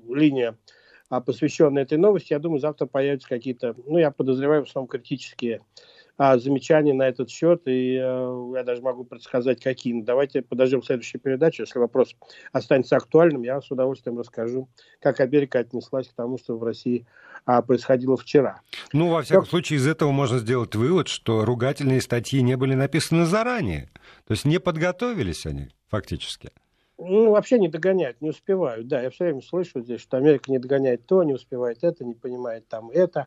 линия, 0.09 0.57
а, 1.09 1.21
посвященная 1.21 1.83
этой 1.83 1.97
новости. 1.97 2.33
Я 2.33 2.39
думаю, 2.39 2.59
завтра 2.59 2.87
появятся 2.87 3.29
какие-то, 3.29 3.73
ну, 3.85 3.97
я 3.97 4.11
подозреваю, 4.11 4.65
в 4.65 4.67
основном 4.67 4.89
критические 4.89 5.61
а, 6.17 6.37
замечания 6.37 6.93
на 6.93 7.07
этот 7.07 7.29
счет, 7.29 7.63
и 7.65 7.95
э, 7.95 8.51
я 8.55 8.63
даже 8.63 8.81
могу 8.81 9.03
предсказать, 9.03 9.61
какие. 9.61 9.93
Но 9.93 10.03
давайте 10.03 10.41
подождем 10.41 10.83
следующую 10.83 11.21
передачу. 11.21 11.63
Если 11.63 11.79
вопрос 11.79 12.15
останется 12.51 12.95
актуальным, 12.95 13.43
я 13.43 13.61
с 13.61 13.71
удовольствием 13.71 14.19
расскажу, 14.19 14.69
как 14.99 15.19
Америка 15.19 15.59
отнеслась 15.59 16.07
к 16.07 16.13
тому, 16.13 16.37
что 16.37 16.57
в 16.57 16.63
России 16.63 17.05
а, 17.45 17.61
происходило 17.61 18.17
вчера. 18.17 18.61
Ну, 18.93 19.09
во 19.09 19.21
всяком 19.23 19.43
Но... 19.43 19.49
случае, 19.49 19.77
из 19.77 19.87
этого 19.87 20.11
можно 20.11 20.39
сделать 20.39 20.75
вывод, 20.75 21.07
что 21.07 21.45
ругательные 21.45 22.01
статьи 22.01 22.41
не 22.41 22.55
были 22.55 22.75
написаны 22.75 23.25
заранее. 23.25 23.89
То 24.27 24.33
есть 24.33 24.45
не 24.45 24.59
подготовились 24.59 25.45
они 25.45 25.69
фактически. 25.89 26.51
Ну, 27.03 27.31
вообще 27.31 27.57
не 27.57 27.67
догоняют, 27.67 28.21
не 28.21 28.29
успевают. 28.29 28.87
Да, 28.87 29.01
я 29.01 29.09
все 29.09 29.23
время 29.23 29.41
слышу 29.41 29.81
здесь, 29.81 30.01
что 30.01 30.17
Америка 30.17 30.51
не 30.51 30.59
догоняет 30.59 31.07
то, 31.07 31.23
не 31.23 31.33
успевает 31.33 31.79
это, 31.81 32.05
не 32.05 32.13
понимает 32.13 32.67
там 32.67 32.91
это. 32.91 33.25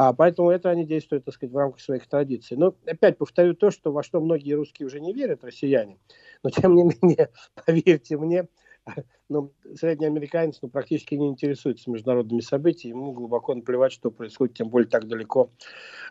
А, 0.00 0.12
поэтому 0.12 0.50
это 0.50 0.70
они 0.70 0.84
действуют, 0.84 1.24
так 1.24 1.34
сказать, 1.34 1.52
в 1.52 1.56
рамках 1.56 1.80
своих 1.80 2.06
традиций. 2.06 2.56
Но 2.56 2.72
опять 2.86 3.18
повторю 3.18 3.54
то, 3.54 3.72
что 3.72 3.90
во 3.90 4.04
что 4.04 4.20
многие 4.20 4.52
русские 4.52 4.86
уже 4.86 5.00
не 5.00 5.12
верят, 5.12 5.42
россияне. 5.42 5.98
Но 6.44 6.50
тем 6.50 6.76
не 6.76 6.84
менее, 6.84 7.30
поверьте 7.66 8.16
мне, 8.16 8.46
ну, 9.28 9.52
средний 9.74 10.06
американец 10.06 10.60
ну, 10.62 10.68
практически 10.68 11.16
не 11.16 11.26
интересуется 11.26 11.90
международными 11.90 12.38
событиями, 12.38 12.96
ему 12.96 13.10
глубоко 13.10 13.56
наплевать, 13.56 13.90
что 13.90 14.12
происходит, 14.12 14.54
тем 14.54 14.68
более 14.68 14.88
так 14.88 15.08
далеко 15.08 15.50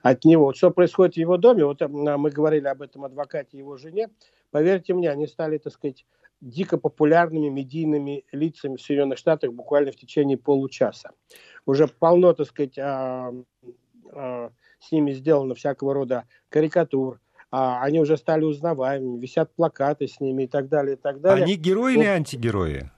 от 0.03 0.25
него. 0.25 0.47
Вот 0.47 0.57
что 0.57 0.69
происходит 0.69 1.13
в 1.13 1.19
его 1.19 1.37
доме, 1.37 1.63
вот 1.63 1.81
а, 1.81 1.87
мы 1.87 2.29
говорили 2.29 2.67
об 2.67 2.81
этом 2.81 3.05
адвокате 3.05 3.55
и 3.55 3.59
его 3.59 3.77
жене, 3.77 4.09
поверьте 4.51 4.95
мне, 4.95 5.09
они 5.09 5.27
стали, 5.27 5.59
так 5.59 5.71
сказать, 5.71 6.05
дико 6.41 6.77
популярными 6.77 7.49
медийными 7.49 8.25
лицами 8.31 8.77
в 8.77 8.81
Соединенных 8.81 9.17
Штатах 9.17 9.53
буквально 9.53 9.91
в 9.91 9.95
течение 9.95 10.37
получаса. 10.37 11.11
Уже 11.65 11.87
полно, 11.87 12.33
так 12.33 12.47
сказать, 12.47 12.77
а, 12.77 13.33
а, 14.13 14.51
с 14.79 14.91
ними 14.91 15.11
сделано 15.13 15.55
всякого 15.55 15.93
рода 15.93 16.25
карикатур, 16.49 17.19
а, 17.49 17.81
они 17.81 17.99
уже 17.99 18.17
стали 18.17 18.43
узнаваемыми, 18.43 19.19
висят 19.19 19.53
плакаты 19.55 20.07
с 20.07 20.19
ними 20.19 20.43
и 20.43 20.47
так 20.47 20.67
далее, 20.67 20.95
и 20.95 20.99
так 20.99 21.21
далее. 21.21 21.45
Они 21.45 21.55
герои 21.55 21.95
вот. 21.95 22.01
или 22.01 22.09
антигерои? 22.09 22.91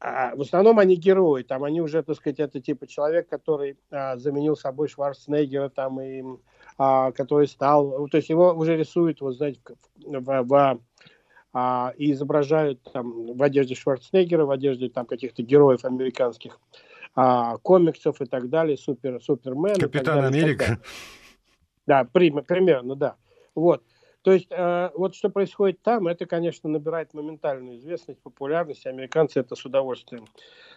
А, 0.00 0.36
в 0.36 0.42
основном 0.42 0.78
они 0.78 0.96
герои, 0.96 1.44
там 1.44 1.64
они 1.64 1.80
уже, 1.80 2.02
так 2.02 2.16
сказать, 2.16 2.38
это 2.38 2.60
типа 2.60 2.86
человек, 2.86 3.28
который 3.28 3.78
а, 3.90 4.18
заменил 4.18 4.54
собой 4.54 4.88
Шварценеггера, 4.88 5.70
там 5.70 6.00
и 6.00 6.22
а, 6.76 7.12
который 7.12 7.46
стал, 7.46 8.08
то 8.08 8.16
есть 8.18 8.28
его 8.28 8.52
уже 8.52 8.76
рисуют, 8.76 9.20
вот 9.20 9.36
знаете, 9.36 9.60
в, 9.96 10.20
в, 10.20 10.42
в 10.42 10.80
а, 11.54 11.94
и 11.96 12.12
изображают 12.12 12.82
там 12.92 13.32
в 13.34 13.42
одежде 13.42 13.76
Шварценеггера, 13.76 14.44
в 14.44 14.50
одежде 14.50 14.88
там 14.88 15.06
каких-то 15.06 15.42
героев 15.42 15.84
американских 15.84 16.58
а, 17.14 17.56
комиксов 17.58 18.20
и 18.20 18.26
так 18.26 18.50
далее, 18.50 18.76
супер, 18.76 19.22
Супермен. 19.22 19.76
Капитан 19.76 20.20
далее, 20.20 20.42
Америка. 20.42 20.78
Да, 21.86 22.04
при, 22.10 22.30
примерно, 22.30 22.96
да. 22.96 23.16
Вот. 23.54 23.82
То 24.22 24.32
есть, 24.32 24.46
э, 24.48 24.90
вот 24.94 25.14
что 25.14 25.28
происходит 25.28 25.82
там, 25.82 26.08
это, 26.08 26.24
конечно, 26.24 26.68
набирает 26.70 27.12
моментальную 27.12 27.76
известность, 27.76 28.20
популярность. 28.22 28.86
Американцы 28.86 29.38
это 29.38 29.54
с 29.54 29.66
удовольствием, 29.66 30.24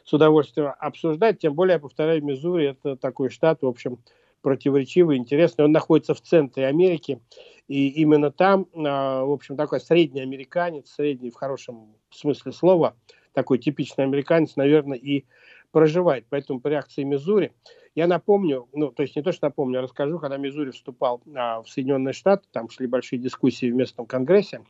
с 0.04 0.12
удовольствием 0.12 0.74
обсуждать. 0.78 1.40
Тем 1.40 1.54
более, 1.54 1.76
я 1.76 1.80
повторяю, 1.80 2.22
Миссури 2.26 2.72
это 2.72 2.98
такой 2.98 3.30
штат, 3.30 3.62
в 3.62 3.68
общем, 3.68 4.00
противоречивый, 4.48 5.18
интересный. 5.18 5.66
Он 5.66 5.74
находится 5.74 6.14
в 6.14 6.22
центре 6.22 6.68
Америки. 6.68 7.20
И 7.68 7.90
именно 7.90 8.32
там, 8.32 8.62
э, 8.74 8.78
в 8.78 9.34
общем, 9.34 9.58
такой 9.58 9.82
средний 9.82 10.22
американец, 10.22 10.90
средний 10.90 11.32
в 11.32 11.36
хорошем 11.36 11.98
смысле 12.12 12.54
слова, 12.54 12.96
такой 13.34 13.58
типичный 13.58 14.06
американец, 14.06 14.56
наверное, 14.56 14.98
и 14.98 15.26
проживает. 15.72 16.28
Поэтому 16.30 16.62
по 16.62 16.70
реакции 16.70 17.04
Мизури, 17.04 17.52
я 17.94 18.08
напомню, 18.08 18.70
ну, 18.72 18.94
то 18.94 19.04
есть 19.04 19.18
не 19.18 19.22
то, 19.22 19.34
что 19.34 19.48
напомню, 19.48 19.80
а 19.80 19.82
расскажу, 19.82 20.18
когда 20.18 20.38
Мизури 20.38 20.72
вступал 20.72 21.22
а, 21.36 21.62
в 21.62 21.68
Соединенные 21.68 22.14
Штаты, 22.14 22.48
там 22.54 22.70
шли 22.70 22.88
большие 22.88 23.20
дискуссии 23.20 23.70
в 23.70 23.76
местном 23.76 24.06
конгрессе, 24.06 24.62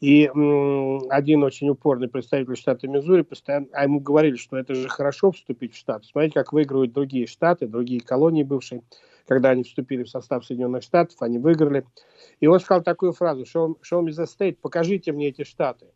и 0.00 0.26
м, 0.26 1.02
один 1.10 1.42
очень 1.42 1.68
упорный 1.70 2.08
представитель 2.08 2.56
штата 2.56 2.86
Мизури 2.86 3.22
постоянно, 3.22 3.66
а 3.72 3.82
ему 3.84 4.00
говорили, 4.00 4.36
что 4.36 4.56
это 4.56 4.74
же 4.74 4.88
хорошо 4.88 5.32
вступить 5.32 5.74
в 5.74 5.76
штат. 5.76 6.04
Смотрите, 6.04 6.34
как 6.34 6.52
выигрывают 6.52 6.92
другие 6.92 7.26
штаты, 7.26 7.66
другие 7.66 8.00
колонии 8.00 8.44
бывшие, 8.44 8.82
когда 9.26 9.50
они 9.50 9.64
вступили 9.64 10.04
в 10.04 10.08
состав 10.08 10.44
Соединенных 10.44 10.82
Штатов, 10.82 11.16
они 11.20 11.38
выиграли. 11.38 11.84
И 12.40 12.46
он 12.46 12.60
сказал 12.60 12.82
такую 12.82 13.12
фразу, 13.12 13.42
show, 13.42 13.74
show 13.82 14.02
me 14.02 14.10
the 14.10 14.26
state, 14.26 14.58
покажите 14.62 15.12
мне 15.12 15.28
эти 15.28 15.44
штаты. 15.44 15.86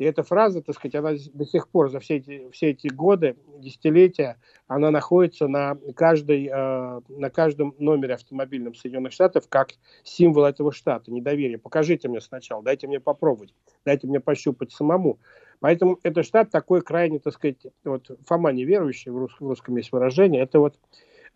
И 0.00 0.04
эта 0.04 0.22
фраза, 0.22 0.62
так 0.62 0.74
сказать, 0.76 0.94
она 0.94 1.10
до 1.34 1.44
сих 1.44 1.68
пор 1.68 1.90
за 1.90 2.00
все 2.00 2.16
эти, 2.16 2.50
все 2.52 2.70
эти 2.70 2.88
годы, 2.88 3.36
десятилетия, 3.58 4.38
она 4.66 4.90
находится 4.90 5.46
на, 5.46 5.76
каждой, 5.94 6.46
э, 6.46 7.00
на 7.10 7.28
каждом 7.28 7.74
номере 7.78 8.14
автомобильном 8.14 8.74
Соединенных 8.74 9.12
Штатов 9.12 9.46
как 9.50 9.72
символ 10.02 10.46
этого 10.46 10.72
штата, 10.72 11.12
недоверие. 11.12 11.58
Покажите 11.58 12.08
мне 12.08 12.22
сначала, 12.22 12.62
дайте 12.62 12.86
мне 12.86 12.98
попробовать, 12.98 13.54
дайте 13.84 14.06
мне 14.06 14.20
пощупать 14.20 14.72
самому. 14.72 15.18
Поэтому 15.58 15.98
этот 16.02 16.24
штат 16.24 16.50
такой 16.50 16.80
крайне, 16.80 17.18
так 17.18 17.34
сказать, 17.34 17.66
вот 17.84 18.10
Фома 18.24 18.52
неверующий, 18.52 19.10
в 19.10 19.18
русском, 19.18 19.48
в 19.48 19.50
русском 19.50 19.76
есть 19.76 19.92
выражение, 19.92 20.40
это 20.40 20.60
вот 20.60 20.78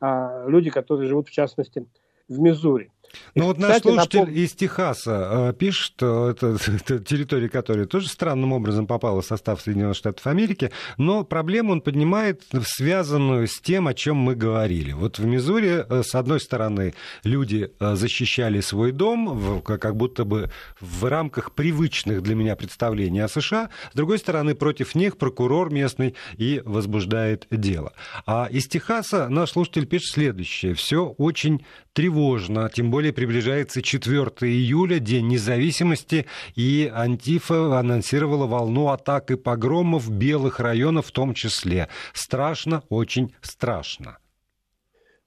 э, 0.01 0.45
люди, 0.49 0.71
которые 0.71 1.07
живут, 1.07 1.29
в 1.29 1.33
частности, 1.33 1.87
в 2.29 2.41
Миссури. 2.41 2.91
Ну 3.35 3.45
вот 3.45 3.59
наш 3.59 3.83
слушатель 3.83 4.21
напом... 4.21 4.35
из 4.35 4.53
Техаса 4.53 5.51
э, 5.51 5.53
пишет, 5.59 5.85
что 5.85 6.31
это, 6.31 6.57
это 6.67 6.99
территория, 6.99 7.49
которая 7.49 7.87
тоже 7.87 8.09
странным 8.09 8.53
образом 8.53 8.87
попала 8.87 9.23
в 9.23 9.27
состав 9.27 9.61
Соединенных 9.61 9.97
Штатов 9.97 10.27
Америки, 10.27 10.71
но 10.99 11.25
проблему 11.25 11.73
он 11.73 11.81
поднимает, 11.81 12.43
связанную 12.63 13.47
с 13.47 13.61
тем, 13.61 13.87
о 13.87 13.95
чем 13.95 14.17
мы 14.17 14.35
говорили. 14.35 14.93
Вот 14.93 15.19
в 15.19 15.25
Мизури, 15.25 15.85
э, 15.89 16.03
с 16.03 16.15
одной 16.15 16.41
стороны, 16.41 16.95
люди 17.23 17.71
э, 17.79 17.95
защищали 17.97 18.61
свой 18.61 18.93
дом, 18.93 19.63
как 19.63 19.97
будто 19.97 20.25
бы 20.25 20.51
в 20.81 21.05
рамках 21.05 21.53
привычных 21.53 22.23
для 22.23 22.35
меня 22.35 22.57
представлений 22.57 23.21
о 23.21 23.29
США, 23.29 23.71
с 23.93 23.97
другой 23.97 24.19
стороны, 24.19 24.55
против 24.55 24.95
них 24.95 25.17
прокурор 25.17 25.73
местный 25.73 26.15
и 26.37 26.63
возбуждает 26.65 27.47
дело. 27.51 27.93
А 28.27 28.49
из 28.51 28.67
Техаса 28.67 29.29
наш 29.29 29.51
слушатель 29.51 29.87
пишет 29.87 30.13
следующее. 30.15 30.75
Все 30.75 31.07
очень 31.07 31.65
тревожно, 31.93 32.69
тем 32.75 32.91
более 32.91 33.04
приближается 33.13 33.83
4 33.83 34.23
июля, 34.43 34.99
День 34.99 35.29
независимости, 35.29 36.27
и 36.55 36.91
Антифа 36.93 37.79
анонсировала 37.79 38.47
волну 38.47 38.89
атак 38.89 39.31
и 39.31 39.37
погромов 39.37 40.11
белых 40.11 40.61
районов 40.61 41.07
в 41.07 41.13
том 41.13 41.35
числе. 41.35 41.89
Страшно, 42.13 42.83
очень 42.89 43.35
страшно. 43.41 44.19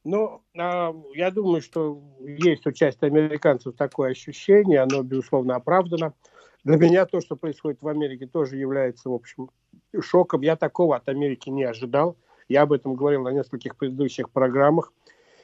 Ну, 0.04 0.42
а, 0.58 0.96
я 1.16 1.32
думаю, 1.32 1.62
что 1.62 2.02
есть 2.22 2.66
у 2.66 2.72
части 2.72 3.04
американцев 3.04 3.76
такое 3.76 4.12
ощущение, 4.12 4.80
оно, 4.80 5.04
безусловно, 5.04 5.56
оправдано. 5.56 6.14
Для 6.64 6.78
меня 6.78 7.06
то, 7.06 7.22
что 7.22 7.36
происходит 7.36 7.82
в 7.82 7.88
Америке, 7.88 8.26
тоже 8.26 8.58
является, 8.58 9.10
в 9.10 9.14
общем, 9.14 9.50
шоком. 10.02 10.42
Я 10.42 10.56
такого 10.56 10.96
от 10.96 11.08
Америки 11.10 11.50
не 11.50 11.64
ожидал. 11.64 12.18
Я 12.50 12.62
об 12.62 12.74
этом 12.74 12.96
говорил 12.96 13.24
на 13.24 13.30
нескольких 13.30 13.76
предыдущих 13.76 14.30
программах. 14.30 14.94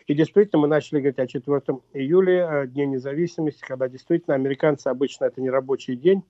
И 0.07 0.13
действительно 0.13 0.61
мы 0.61 0.67
начали 0.67 0.99
говорить 0.99 1.19
о 1.19 1.27
4 1.27 1.61
июля, 1.93 2.65
Дне 2.67 2.85
независимости, 2.85 3.61
когда 3.61 3.87
действительно 3.87 4.35
американцы 4.35 4.87
обычно 4.87 5.25
это 5.25 5.41
не 5.41 5.49
рабочий 5.49 5.95
день, 5.95 6.23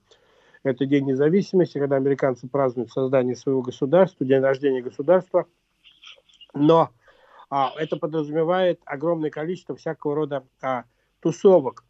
это 0.62 0.86
День 0.86 1.06
независимости, 1.06 1.78
когда 1.78 1.96
американцы 1.96 2.48
празднуют 2.48 2.90
создание 2.90 3.36
своего 3.36 3.62
государства, 3.62 4.24
день 4.24 4.40
рождения 4.40 4.80
государства. 4.80 5.46
Но 6.54 6.90
а, 7.50 7.72
это 7.76 7.96
подразумевает 7.96 8.80
огромное 8.84 9.30
количество 9.30 9.76
всякого 9.76 10.14
рода 10.14 10.44
а, 10.62 10.84
тусовок, 11.20 11.84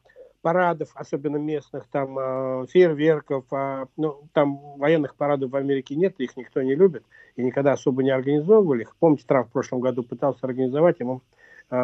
парадов, 0.45 0.91
особенно 0.95 1.39
местных, 1.39 1.87
там 1.87 2.19
э, 2.19 2.67
фейерверков, 2.69 3.47
э, 3.51 3.87
ну, 3.97 4.29
там 4.35 4.77
военных 4.77 5.15
парадов 5.15 5.51
в 5.51 5.57
Америке 5.57 5.95
нет, 5.95 6.21
их 6.21 6.37
никто 6.37 6.61
не 6.61 6.75
любит 6.75 7.03
и 7.35 7.43
никогда 7.43 7.73
особо 7.73 8.03
не 8.03 8.11
организовывали. 8.11 8.87
Помните, 9.01 9.25
Трамп 9.27 9.49
в 9.49 9.53
прошлом 9.53 9.81
году 9.81 10.03
пытался 10.03 10.41
организовать, 10.43 11.01
ему 11.01 11.23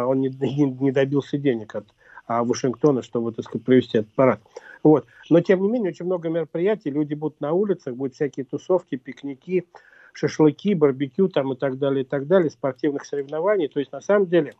он 0.07 0.21
не, 0.21 0.29
не, 0.41 0.65
не 0.65 0.93
добился 0.93 1.39
денег 1.39 1.75
от 1.75 1.87
а, 2.27 2.45
Вашингтона, 2.45 3.03
чтобы, 3.03 3.33
так 3.33 3.45
сказать, 3.45 3.65
провести 3.65 3.99
этот 3.99 4.13
парад. 4.15 4.41
Вот. 4.83 5.07
Но, 5.29 5.41
тем 5.41 5.63
не 5.63 5.69
менее, 5.69 5.91
очень 5.91 6.07
много 6.07 6.29
мероприятий, 6.29 6.91
люди 6.91 7.15
будут 7.15 7.41
на 7.41 7.53
улицах, 7.53 7.97
будут 7.97 8.15
всякие 8.15 8.47
тусовки, 8.47 8.97
пикники, 8.97 9.67
шашлыки, 10.13 10.75
барбекю 10.75 11.29
там 11.29 11.53
и 11.53 11.57
так 11.57 11.79
далее, 11.79 12.05
и 12.05 12.07
так 12.07 12.27
далее, 12.27 12.51
спортивных 12.51 13.05
соревнований. 13.05 13.69
То 13.69 13.81
есть, 13.81 13.93
на 13.93 14.01
самом 14.01 14.27
деле, 14.27 14.55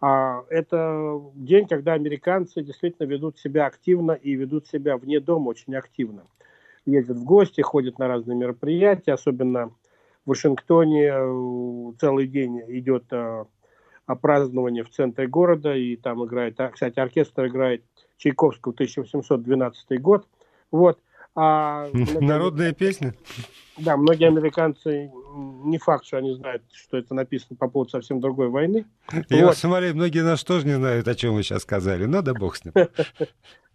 а, 0.00 0.44
это 0.48 1.20
день, 1.34 1.66
когда 1.66 1.94
американцы 1.94 2.62
действительно 2.62 3.06
ведут 3.06 3.38
себя 3.38 3.66
активно 3.66 4.12
и 4.12 4.34
ведут 4.34 4.66
себя 4.68 4.96
вне 4.96 5.20
дома 5.20 5.48
очень 5.48 5.74
активно. 5.74 6.22
Ездят 6.86 7.18
в 7.18 7.24
гости, 7.24 7.60
ходят 7.60 7.98
на 7.98 8.08
разные 8.08 8.36
мероприятия, 8.36 9.12
особенно 9.12 9.72
в 10.24 10.30
Вашингтоне 10.30 11.10
э, 11.12 11.92
целый 12.00 12.26
день 12.26 12.62
идет 12.68 13.04
э, 14.12 14.16
празднование 14.16 14.84
в 14.84 14.90
центре 14.90 15.26
города, 15.26 15.74
и 15.74 15.96
там 15.96 16.24
играет, 16.24 16.60
а, 16.60 16.68
кстати, 16.68 16.98
оркестр 16.98 17.46
играет 17.46 17.84
Чайковского 18.18 18.72
1812 18.72 20.00
год. 20.00 20.26
Вот. 20.70 20.98
А, 21.34 21.88
Народная 22.20 22.72
песня? 22.72 23.14
Да, 23.78 23.96
многие 23.96 24.26
американцы, 24.26 25.10
не 25.64 25.78
факт, 25.78 26.04
что 26.04 26.18
они 26.18 26.34
знают, 26.34 26.62
что 26.72 26.98
это 26.98 27.14
написано 27.14 27.56
по 27.56 27.68
поводу 27.68 27.90
совсем 27.90 28.20
другой 28.20 28.48
войны. 28.48 28.84
Я 29.28 29.46
вот. 29.46 29.56
смотрю, 29.56 29.94
многие 29.94 30.22
нас 30.22 30.44
тоже 30.44 30.66
не 30.66 30.74
знают, 30.74 31.08
о 31.08 31.14
чем 31.14 31.34
вы 31.34 31.42
сейчас 31.42 31.62
сказали, 31.62 32.04
но 32.04 32.22
да 32.22 32.34
бог 32.34 32.56
с 32.56 32.64
ним. 32.64 32.74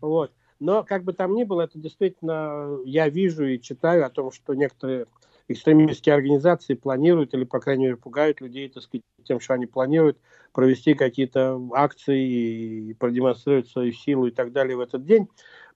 Вот. 0.02 0.32
Но, 0.60 0.84
как 0.84 1.04
бы 1.04 1.14
там 1.14 1.34
ни 1.36 1.44
было, 1.44 1.64
это 1.64 1.80
действительно, 1.80 2.78
я 2.86 3.10
вижу 3.10 3.46
и 3.46 3.60
читаю 3.60 4.06
о 4.06 4.10
том, 4.10 4.32
что 4.32 4.54
некоторые 4.54 5.06
экстремистские 5.48 6.16
организации 6.16 6.74
планируют 6.74 7.34
или, 7.34 7.44
по 7.44 7.60
крайней 7.60 7.86
мере, 7.86 7.98
пугают 7.98 8.42
людей 8.42 8.70
так 8.70 8.84
сказать, 8.84 9.04
тем, 9.24 9.40
что 9.40 9.54
они 9.54 9.66
планируют 9.66 10.18
провести 10.54 10.94
какие-то 10.94 11.60
акции 11.74 12.90
и 12.90 12.94
продемонстрировать 12.94 13.68
свою 13.68 13.92
силу 13.92 14.28
и 14.28 14.32
так 14.32 14.52
далее 14.52 14.78
в 14.78 14.80
этот 14.80 15.06
день. 15.06 15.28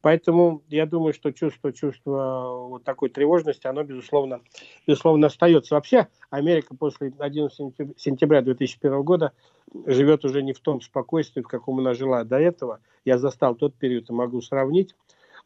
Поэтому 0.01 0.63
я 0.69 0.85
думаю, 0.85 1.13
что 1.13 1.31
чувство, 1.31 1.73
чувство 1.73 2.67
вот 2.69 2.85
такой 2.85 3.09
тревожности, 3.09 3.67
оно, 3.67 3.83
безусловно, 3.83 4.39
безусловно 4.87 5.27
остается. 5.27 5.75
Вообще, 5.75 6.07
Америка 6.29 6.73
после 6.73 7.13
11 7.17 7.97
сентября 7.97 8.41
2001 8.41 9.03
года 9.03 9.33
живет 9.85 10.23
уже 10.23 10.41
не 10.41 10.53
в 10.53 10.59
том 10.59 10.79
спокойствии, 10.79 11.41
в 11.41 11.47
каком 11.47 11.79
она 11.79 11.93
жила 11.93 12.23
до 12.23 12.39
этого. 12.39 12.79
Я 13.03 13.17
застал 13.17 13.55
тот 13.55 13.75
период 13.75 14.09
и 14.09 14.13
могу 14.13 14.41
сравнить 14.41 14.95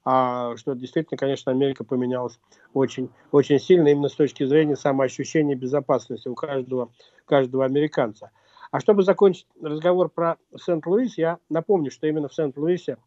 а 0.06 0.56
что 0.58 0.74
действительно, 0.74 1.18
конечно, 1.18 1.51
Америка 1.51 1.84
поменялась 1.84 2.39
очень, 2.74 3.10
очень 3.32 3.60
сильно 3.60 3.88
именно 3.88 4.10
с 4.10 4.16
точки 4.16 4.45
зрения 4.45 4.76
самоощущения 4.76 5.56
безопасности 5.56 6.28
у 6.28 6.36
каждого, 6.36 6.91
каждого 7.26 7.66
американца. 7.66 8.32
А 8.72 8.80
чтобы 8.80 9.04
закончить 9.04 9.47
разговор 9.62 10.10
про 10.10 10.38
Сент-Луис, 10.58 11.18
я 11.18 11.38
напомню, 11.49 11.91
что 11.91 12.08
именно 12.08 12.28
в 12.28 12.34
Сент-Луисе 12.34 12.97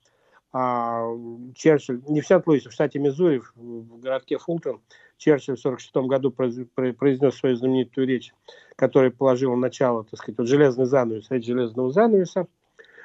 а, 0.53 1.11
Черчилль, 1.55 2.03
не 2.09 2.21
в 2.21 2.27
Сент-Луисе, 2.27 2.71
в 2.71 2.73
штате 2.73 2.99
Миссури, 2.99 3.43
в, 3.55 4.01
городке 4.01 4.39
Фултон, 4.39 4.81
Черчилль 5.19 5.57
в 5.57 5.67
1946 5.67 6.09
году 6.09 6.31
произнес 6.31 7.35
свою 7.35 7.57
знаменитую 7.57 8.07
речь, 8.07 8.33
которая 8.77 9.11
положила 9.11 9.55
начало, 9.55 10.05
так 10.05 10.19
сказать, 10.19 10.39
вот 10.39 10.47
железный 10.47 10.87
занавес, 10.87 11.27
железного 11.29 11.91
занавеса. 11.91 12.47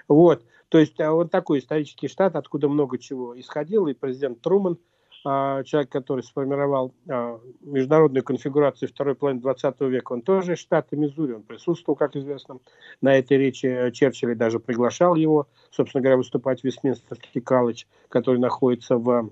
Вот. 0.08 0.46
То 0.72 0.80
есть 0.80 1.00
а, 1.02 1.12
вот 1.12 1.30
такой 1.30 1.60
исторический 1.60 2.08
штат, 2.08 2.38
откуда 2.38 2.70
много 2.70 2.98
чего 2.98 3.38
исходило, 3.38 3.90
и 3.90 3.94
президент 3.94 4.40
Труман, 4.40 4.78
а, 5.26 5.64
человек, 5.66 5.92
который 5.92 6.24
сформировал 6.24 6.94
а, 7.10 7.42
международную 7.60 8.24
конфигурацию 8.24 8.88
второй 8.88 9.16
половины 9.16 9.42
20 9.42 9.82
века, 9.82 10.14
он 10.14 10.22
тоже 10.22 10.54
из 10.54 10.60
штата 10.60 10.96
Миссури, 10.96 11.34
он 11.34 11.44
присутствовал, 11.44 11.98
как 11.98 12.16
известно, 12.16 12.60
на 13.02 13.18
этой 13.18 13.38
речи 13.38 13.92
Черчилля, 13.92 14.34
даже 14.34 14.60
приглашал 14.60 15.16
его, 15.16 15.50
собственно 15.72 16.02
говоря, 16.02 16.16
выступать 16.16 16.62
в 16.62 16.64
Вестминстерский 16.64 17.42
колледж, 17.42 17.84
который 18.08 18.40
находится 18.40 18.96
в 18.96 19.30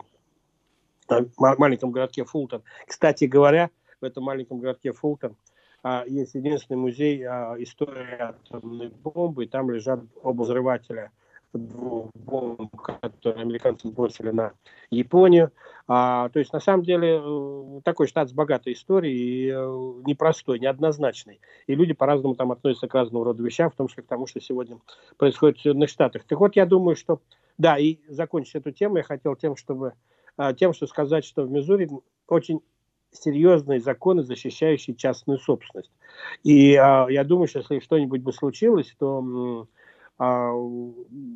маленьком 1.38 1.92
городке 1.92 2.26
Фултон. 2.26 2.64
Кстати 2.86 3.24
говоря, 3.24 3.70
в 4.02 4.04
этом 4.04 4.26
маленьком 4.26 4.60
городке 4.60 4.92
Фултон 4.92 5.38
есть 6.06 6.36
единственный 6.36 6.76
музей 6.76 7.24
истории 7.24 8.20
атомной 8.20 8.90
бомбы, 8.90 9.46
и 9.46 9.48
там 9.48 9.72
лежат 9.72 10.02
оба 10.22 10.44
взрывателя– 10.44 11.12
двух 11.54 12.10
бомб, 12.14 12.76
которые 12.76 13.41
американцы 13.41 13.89
бросили 13.89 14.30
на 14.30 14.54
Японию. 14.91 15.52
А, 15.88 16.30
то 16.30 16.39
есть, 16.39 16.54
на 16.54 16.60
самом 16.60 16.84
деле, 16.84 17.20
э, 17.24 17.82
такой 17.84 18.08
штат 18.08 18.30
с 18.30 18.34
богатой 18.34 18.74
историей 18.74 19.18
и 19.18 19.50
э, 19.50 19.56
непростой, 20.06 20.60
неоднозначный. 20.60 21.41
И 21.68 21.76
люди 21.76 21.93
по-разному 21.93 22.36
там 22.36 22.52
относятся 22.52 22.88
к 22.88 22.93
разного 22.93 23.26
рода 23.26 23.41
вещам, 23.41 23.72
в 23.72 23.76
том 23.76 23.88
числе 23.88 24.04
к 24.04 24.08
тому, 24.08 24.28
что 24.28 24.39
сегодня 24.39 24.78
происходит 25.18 25.58
в 25.58 25.62
Соединенных 25.62 25.89
Штатах. 25.89 26.24
Так 26.26 26.39
вот, 26.39 26.56
я 26.56 26.66
думаю, 26.66 26.95
что... 26.95 27.20
Да, 27.58 27.78
и 27.78 27.97
закончить 28.08 28.56
эту 28.56 28.72
тему 28.72 28.97
я 28.97 29.04
хотел 29.04 29.36
тем, 29.36 29.56
чтобы 29.56 29.93
а, 30.38 30.54
тем, 30.54 30.74
что 30.74 30.88
сказать, 30.88 31.26
что 31.26 31.43
в 31.43 31.52
Миссури 31.52 31.89
очень 32.28 32.62
серьезные 33.12 33.82
законы, 33.82 34.24
защищающие 34.24 34.95
частную 34.95 35.39
собственность. 35.39 35.91
И 36.43 36.76
а, 36.76 37.08
я 37.10 37.24
думаю, 37.24 37.47
что 37.47 37.60
если 37.60 37.80
что-нибудь 37.80 38.22
бы 38.22 38.32
случилось, 38.32 38.95
то 39.00 39.68
а 40.20 40.53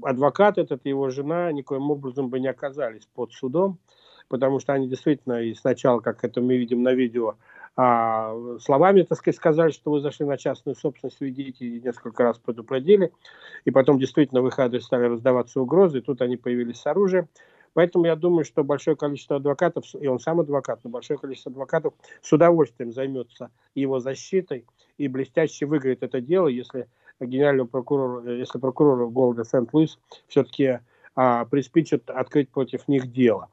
адвокат 0.04 0.58
этот 0.58 0.82
и 0.86 0.90
его 0.90 1.10
жена 1.10 1.52
никоим 1.52 1.90
образом 1.90 2.30
бы 2.30 2.40
не 2.40 2.48
оказались 2.48 3.08
под 3.16 3.32
судом, 3.32 3.80
потому 4.28 4.60
что 4.60 4.74
они 4.74 4.90
действительно 4.90 5.42
и 5.42 5.54
сначала, 5.54 6.02
как 6.02 6.24
это 6.24 6.42
мы 6.42 6.58
видим 6.58 6.84
на 6.84 6.94
видео, 6.94 7.36
а, 7.76 8.36
словами, 8.60 9.02
так 9.02 9.18
сказать, 9.18 9.38
сказали, 9.38 9.72
что 9.72 9.92
вы 9.92 10.02
зашли 10.02 10.26
на 10.26 10.38
частную 10.38 10.76
собственность, 10.76 11.22
уйдите, 11.22 11.66
и 11.66 11.82
несколько 11.82 12.24
раз 12.24 12.38
предупредили, 12.38 13.12
и 13.66 13.72
потом 13.72 13.98
действительно 13.98 14.42
в 14.42 14.48
их 14.48 14.60
адрес 14.60 14.84
стали 14.84 15.06
раздаваться 15.06 15.60
угрозы, 15.62 16.00
и 16.00 16.02
тут 16.02 16.22
они 16.22 16.38
появились 16.38 16.82
с 16.82 16.86
оружием. 16.86 17.30
Поэтому 17.74 18.06
я 18.06 18.16
думаю, 18.16 18.46
что 18.46 18.64
большое 18.64 18.96
количество 18.96 19.38
адвокатов, 19.38 19.86
и 20.00 20.06
он 20.08 20.20
сам 20.20 20.40
адвокат, 20.40 20.82
но 20.84 20.92
большое 20.92 21.18
количество 21.18 21.52
адвокатов 21.52 21.94
с 22.22 22.32
удовольствием 22.32 22.92
займется 22.92 23.50
его 23.74 24.00
защитой 24.00 24.68
и 24.98 25.08
блестяще 25.08 25.66
выиграет 25.66 26.04
это 26.04 26.22
дело, 26.22 26.48
если 26.48 26.88
генерального 27.26 27.68
прокурора, 27.68 28.24
э, 28.26 28.40
если 28.40 28.60
прокурор 28.60 29.10
города 29.10 29.44
Сент-Луис 29.44 30.00
все-таки 30.28 30.80
а, 31.16 31.46
приспичат 31.46 32.10
открыть 32.10 32.50
против 32.50 32.88
них 32.88 33.12
дело. 33.12 33.50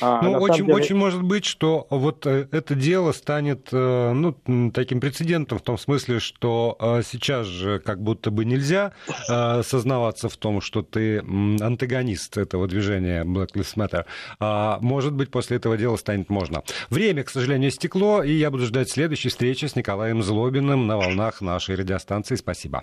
А, 0.00 0.20
ну, 0.22 0.32
очень, 0.32 0.66
деле... 0.66 0.74
очень 0.74 0.96
может 0.96 1.22
быть, 1.22 1.44
что 1.44 1.86
вот 1.90 2.26
э, 2.26 2.48
это 2.50 2.74
дело 2.74 3.12
станет 3.12 3.68
э, 3.70 4.12
ну, 4.12 4.70
таким 4.72 5.00
прецедентом 5.00 5.58
в 5.58 5.62
том 5.62 5.78
смысле, 5.78 6.18
что 6.18 6.76
сейчас 7.04 7.46
же 7.46 7.78
как 7.78 8.02
будто 8.02 8.32
бы 8.32 8.44
нельзя 8.44 8.92
сознаваться 9.28 10.28
в 10.28 10.36
том, 10.36 10.60
что 10.60 10.82
ты 10.82 11.20
антагонист 11.20 12.36
этого 12.36 12.66
движения 12.66 13.22
Black 13.24 13.52
Lives 13.54 13.76
Matter. 13.76 14.04
А 14.40 14.78
может 14.80 15.12
быть, 15.12 15.30
после 15.30 15.58
этого 15.58 15.76
дела 15.76 15.96
станет 15.96 16.28
можно. 16.28 16.64
Время, 16.90 17.22
к 17.22 17.30
сожалению, 17.30 17.70
стекло, 17.70 18.24
и 18.24 18.32
я 18.32 18.50
буду 18.50 18.66
ждать 18.66 18.90
следующей 18.90 19.28
встречи 19.28 19.66
с 19.66 19.76
Николаем 19.76 20.24
Злобиным 20.24 20.88
на 20.88 20.96
волнах 20.96 21.40
нашей 21.40 21.76
радиостанции. 21.76 22.34
Спасибо. 22.34 22.82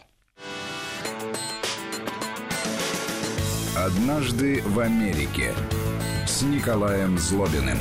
«Однажды 3.75 4.61
в 4.65 4.79
Америке» 4.79 5.53
с 6.27 6.43
Николаем 6.43 7.17
Злобиным. 7.17 7.77